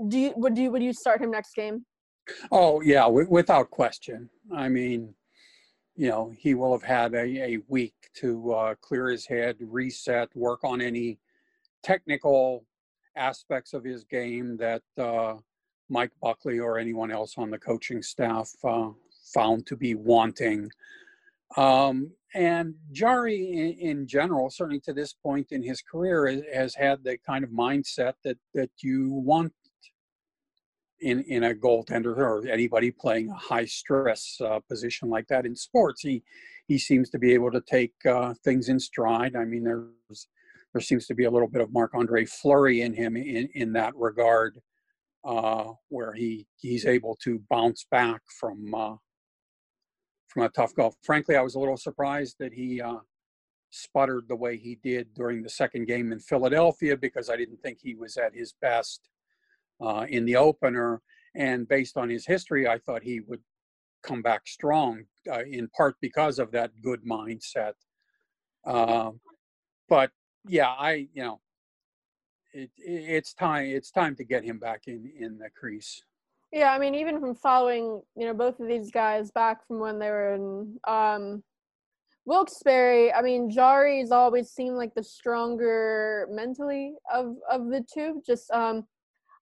do 0.08 0.18
you 0.18 0.34
would 0.38 0.58
you 0.58 0.72
would 0.72 0.84
you 0.84 0.94
start 0.94 1.22
him 1.22 1.32
next 1.32 1.54
game? 1.54 1.86
Oh 2.52 2.82
yeah, 2.82 3.04
w- 3.04 3.30
without 3.30 3.70
question. 3.70 4.30
I 4.54 4.70
mean, 4.70 5.14
you 5.96 6.10
know, 6.10 6.34
he 6.38 6.54
will 6.54 6.72
have 6.72 6.84
had 6.84 7.14
a, 7.14 7.54
a 7.54 7.60
week 7.68 7.96
to 8.16 8.54
uh, 8.54 8.76
clear 8.82 9.10
his 9.10 9.26
head, 9.26 9.58
reset, 9.60 10.30
work 10.36 10.64
on 10.64 10.82
any 10.82 11.20
technical 11.84 12.66
aspects 13.18 13.74
of 13.74 13.84
his 13.84 14.04
game 14.04 14.58
that 14.58 14.84
uh, 14.98 15.36
Mike 15.90 16.12
Buckley 16.22 16.60
or 16.60 16.78
anyone 16.78 17.12
else 17.12 17.36
on 17.38 17.50
the 17.50 17.58
coaching 17.58 18.02
staff 18.02 18.50
uh, 18.64 18.90
found 19.34 19.66
to 19.68 19.76
be 19.76 19.96
wanting. 19.96 20.70
Um, 21.56 22.12
and 22.34 22.76
Jarry, 22.92 23.52
in, 23.52 23.90
in, 23.90 24.08
general, 24.08 24.50
certainly 24.50 24.82
to 24.82 24.94
this 24.94 25.14
point 25.14 25.48
in 25.52 25.64
his 25.64 25.82
career, 25.82 26.44
has, 26.54 26.76
had 26.76 27.04
the 27.04 27.18
kind 27.26 27.44
of 27.44 27.52
mindset 27.52 28.14
that 28.24 28.38
that 28.54 28.70
you 28.82 29.14
want 29.14 29.54
in 31.00 31.22
in 31.24 31.44
a 31.44 31.54
goaltender 31.54 32.18
or 32.18 32.46
anybody 32.48 32.92
playing 32.92 33.30
a 33.30 33.36
high 33.36 33.66
stress 33.66 34.38
uh, 34.42 34.60
position 34.68 35.10
like 35.10 35.28
that 35.28 35.46
in 35.46 35.56
sports. 35.56 36.02
He 36.02 36.22
he 36.68 36.78
seems 36.78 37.10
to 37.12 37.20
be 37.20 37.34
able 37.34 37.52
to 37.52 37.62
take 37.62 37.94
uh, 38.06 38.34
things 38.44 38.68
in 38.68 38.80
stride. 38.80 39.36
I 39.36 39.46
mean, 39.46 39.64
there's 39.64 40.28
there 40.74 40.82
seems 40.82 41.08
to 41.08 41.16
be 41.16 41.26
a 41.26 41.32
little 41.32 41.48
bit 41.48 41.62
of 41.62 41.74
Marc 41.74 41.94
Andre 41.94 42.26
Fleury 42.26 42.82
in 42.82 42.94
him 42.94 43.16
in 43.16 43.50
in 43.54 43.74
that 43.74 43.96
regard, 43.96 44.60
uh, 45.26 45.72
where 45.90 46.14
he 46.14 46.48
he's 46.58 46.86
able 46.86 47.16
to 47.24 47.42
bounce 47.50 47.86
back 47.90 48.22
from 48.40 48.74
uh, 48.74 48.96
from 50.28 50.44
a 50.44 50.50
tough 50.50 50.76
golf. 50.76 50.96
Frankly, 51.04 51.36
I 51.36 51.42
was 51.42 51.56
a 51.56 51.60
little 51.60 51.78
surprised 51.78 52.36
that 52.40 52.54
he 52.54 52.82
uh, 52.82 52.98
sputtered 53.72 54.28
the 54.28 54.36
way 54.36 54.58
he 54.58 54.80
did 54.84 55.14
during 55.14 55.42
the 55.42 55.50
second 55.50 55.88
game 55.88 56.12
in 56.12 56.20
Philadelphia 56.20 56.98
because 56.98 57.30
I 57.30 57.38
didn't 57.38 57.62
think 57.62 57.80
he 57.82 57.96
was 57.96 58.18
at 58.18 58.34
his 58.34 58.54
best 58.62 59.10
uh, 59.82 60.06
in 60.10 60.26
the 60.26 60.36
opener. 60.36 61.02
And 61.36 61.68
based 61.68 61.98
on 61.98 62.10
his 62.10 62.26
history, 62.26 62.68
I 62.68 62.80
thought 62.80 63.04
he 63.04 63.20
would 63.22 63.42
come 64.04 64.22
back 64.22 64.48
strong, 64.48 65.04
uh, 65.32 65.44
in 65.44 65.68
part 65.70 65.96
because 66.02 66.40
of 66.40 66.52
that 66.52 66.72
good 66.82 67.04
mindset. 67.04 67.74
Uh, 68.66 69.12
but 69.90 70.12
yeah, 70.48 70.70
I 70.70 71.08
you 71.14 71.24
know, 71.24 71.40
it, 72.54 72.70
it's 72.78 73.34
time 73.34 73.66
it's 73.66 73.92
time 73.92 74.16
to 74.16 74.24
get 74.24 74.44
him 74.44 74.60
back 74.60 74.88
in 74.88 75.12
in 75.20 75.38
the 75.38 75.50
crease. 75.50 76.04
Yeah, 76.52 76.72
I 76.72 76.80
mean, 76.80 76.96
even 76.96 77.20
from 77.20 77.36
following 77.36 78.02
you 78.16 78.26
know 78.26 78.34
both 78.34 78.60
of 78.60 78.68
these 78.68 78.92
guys 78.92 79.32
back 79.32 79.66
from 79.68 79.80
when 79.80 80.00
they 80.00 80.10
were 80.10 80.34
in 80.34 80.78
um, 80.88 81.44
Wilkes-Barre, 82.26 83.14
I 83.14 83.22
mean, 83.22 83.50
Jarry's 83.50 84.12
always 84.12 84.50
seemed 84.50 84.76
like 84.76 84.94
the 84.96 85.04
stronger 85.04 86.28
mentally 86.30 86.96
of 87.14 87.36
of 87.50 87.68
the 87.68 87.86
two. 87.94 88.22
Just 88.26 88.52
um, 88.52 88.86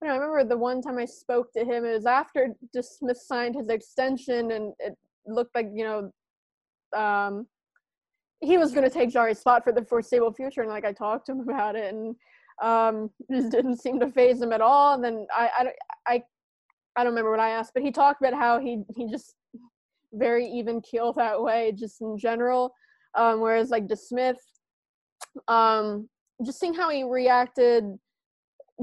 I, 0.02 0.08
know, 0.08 0.14
I 0.14 0.18
remember 0.18 0.44
the 0.44 0.58
one 0.58 0.82
time 0.82 0.98
I 0.98 1.06
spoke 1.06 1.54
to 1.54 1.64
him, 1.64 1.86
it 1.86 1.94
was 1.94 2.06
after 2.06 2.50
DeSmith 2.76 3.18
signed 3.18 3.56
his 3.56 3.70
extension, 3.70 4.52
and 4.52 4.74
it 4.80 4.96
looked 5.26 5.56
like 5.56 5.70
you 5.74 5.84
know, 5.84 7.00
um, 7.00 7.48
he 8.46 8.58
was 8.58 8.72
going 8.72 8.84
to 8.84 8.94
take 8.94 9.10
Jarry's 9.10 9.40
spot 9.40 9.64
for 9.64 9.72
the 9.72 9.84
foreseeable 9.84 10.34
future, 10.34 10.62
and 10.62 10.70
like 10.70 10.86
I 10.86 10.94
talked 10.94 11.26
to 11.28 11.34
him 11.34 11.42
about 11.42 11.76
it, 11.76 11.94
and 11.94 12.16
um, 12.62 13.10
just 13.32 13.52
didn't 13.52 13.82
seem 13.82 14.00
to 14.00 14.12
phase 14.12 14.42
him 14.42 14.54
at 14.54 14.62
all. 14.62 14.94
And 14.94 15.04
then 15.04 15.28
I, 15.36 15.50
I, 15.58 16.14
I, 16.14 16.24
I 16.96 17.04
don't 17.04 17.14
remember 17.14 17.32
what 17.32 17.40
I 17.40 17.52
asked, 17.52 17.72
but 17.74 17.84
he 17.84 17.92
talked 17.92 18.22
about 18.22 18.34
how 18.34 18.60
he 18.60 18.84
he 18.96 19.10
just 19.10 19.36
very 20.14 20.46
even 20.46 20.82
keel 20.82 21.14
that 21.14 21.42
way, 21.42 21.74
just 21.78 22.02
in 22.02 22.18
general. 22.18 22.74
Um, 23.16 23.40
whereas 23.40 23.70
like 23.70 23.88
DeSmith, 23.88 24.36
um, 25.48 26.10
just 26.46 26.60
seeing 26.60 26.74
how 26.74 26.90
he 26.90 27.04
reacted 27.04 27.86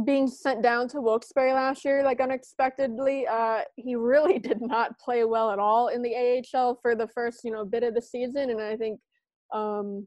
being 0.07 0.27
sent 0.27 0.63
down 0.63 0.89
to 0.89 1.01
Wilkes-Barre 1.01 1.53
last 1.53 1.85
year, 1.85 2.03
like 2.03 2.21
unexpectedly, 2.21 3.27
uh, 3.27 3.61
he 3.77 3.95
really 3.95 4.39
did 4.49 4.61
not 4.61 4.99
play 4.99 5.25
well 5.25 5.51
at 5.51 5.59
all 5.59 5.89
in 5.89 6.03
the 6.03 6.43
AHL 6.55 6.79
for 6.81 6.95
the 6.95 7.09
first, 7.09 7.41
you 7.45 7.51
know, 7.51 7.65
bit 7.65 7.83
of 7.83 7.95
the 7.95 8.03
season, 8.03 8.51
and 8.51 8.61
I 8.61 8.77
think 8.77 9.01
um, 9.53 10.07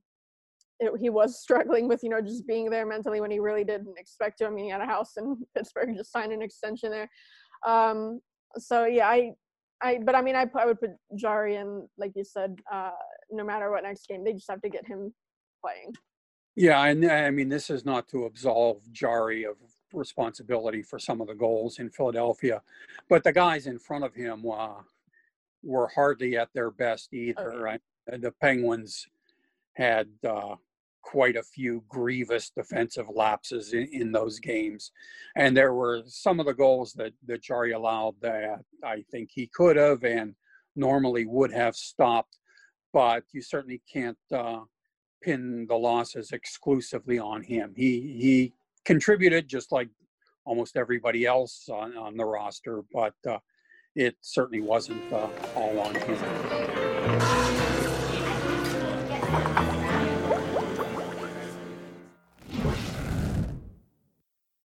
it, 0.79 0.91
he 0.99 1.09
was 1.09 1.39
struggling 1.41 1.87
with, 1.87 2.03
you 2.03 2.09
know, 2.09 2.21
just 2.21 2.47
being 2.47 2.69
there 2.69 2.85
mentally 2.85 3.21
when 3.21 3.31
he 3.31 3.39
really 3.39 3.63
didn't 3.63 3.97
expect 3.97 4.39
to. 4.39 4.47
I 4.47 4.49
mean, 4.49 4.65
he 4.65 4.71
had 4.71 4.81
a 4.81 4.85
house 4.85 5.17
in 5.17 5.37
Pittsburgh, 5.55 5.95
just 5.95 6.11
signed 6.11 6.33
an 6.33 6.41
extension 6.41 6.91
there. 6.91 7.09
Um, 7.65 8.19
so 8.57 8.85
yeah, 8.85 9.07
I, 9.07 9.31
I, 9.81 9.99
but 10.03 10.15
I 10.15 10.21
mean, 10.21 10.35
I, 10.35 10.45
I 10.55 10.65
would 10.65 10.79
put 10.79 10.91
Jarry 11.15 11.55
in, 11.55 11.87
like 11.97 12.13
you 12.15 12.23
said, 12.23 12.57
uh, 12.71 12.91
no 13.31 13.43
matter 13.43 13.69
what 13.71 13.83
next 13.83 14.07
game, 14.07 14.23
they 14.23 14.33
just 14.33 14.49
have 14.49 14.61
to 14.61 14.69
get 14.69 14.85
him 14.85 15.13
playing. 15.61 15.93
Yeah, 16.55 16.81
and 16.85 17.05
I 17.05 17.31
mean, 17.31 17.49
this 17.49 17.69
is 17.69 17.83
not 17.83 18.07
to 18.09 18.25
absolve 18.25 18.89
Jarry 18.93 19.43
of 19.45 19.57
responsibility 19.93 20.81
for 20.81 20.99
some 20.99 21.19
of 21.19 21.27
the 21.27 21.35
goals 21.35 21.79
in 21.79 21.89
Philadelphia, 21.89 22.61
but 23.09 23.25
the 23.25 23.33
guys 23.33 23.67
in 23.67 23.77
front 23.77 24.05
of 24.05 24.15
him 24.15 24.45
uh, 24.49 24.75
were 25.63 25.89
hardly 25.93 26.37
at 26.37 26.53
their 26.53 26.71
best 26.71 27.13
either. 27.13 27.51
Okay. 27.51 27.57
Right? 27.57 27.81
The 28.07 28.31
Penguins 28.31 29.07
had 29.75 30.07
uh, 30.27 30.55
quite 31.01 31.35
a 31.35 31.43
few 31.43 31.83
grievous 31.87 32.49
defensive 32.49 33.07
lapses 33.13 33.73
in, 33.73 33.87
in, 33.91 34.11
those 34.11 34.39
games, 34.39 34.91
and 35.35 35.55
there 35.55 35.73
were 35.73 36.01
some 36.07 36.39
of 36.39 36.45
the 36.45 36.53
goals 36.53 36.93
that 36.93 37.13
that 37.27 37.43
Jarry 37.43 37.71
allowed 37.71 38.15
that 38.21 38.59
I 38.83 39.03
think 39.11 39.29
he 39.31 39.47
could 39.53 39.75
have 39.77 40.03
and 40.03 40.35
normally 40.75 41.25
would 41.25 41.51
have 41.51 41.75
stopped, 41.75 42.37
but 42.93 43.23
you 43.33 43.41
certainly 43.41 43.81
can't. 43.91 44.17
Uh, 44.33 44.61
pin 45.25 45.65
the 45.67 45.75
losses 45.75 46.31
exclusively 46.31 47.17
on 47.17 47.41
him. 47.41 47.73
He 47.75 48.15
he 48.19 48.53
contributed 48.85 49.47
just 49.47 49.71
like 49.71 49.89
almost 50.45 50.77
everybody 50.77 51.25
else 51.25 51.67
on, 51.69 51.97
on 51.97 52.15
the 52.15 52.25
roster, 52.25 52.83
but 52.93 53.15
uh, 53.27 53.39
it 53.95 54.15
certainly 54.21 54.61
wasn't 54.61 55.11
uh, 55.11 55.27
all 55.55 55.79
on 55.79 55.95
him. 55.95 56.74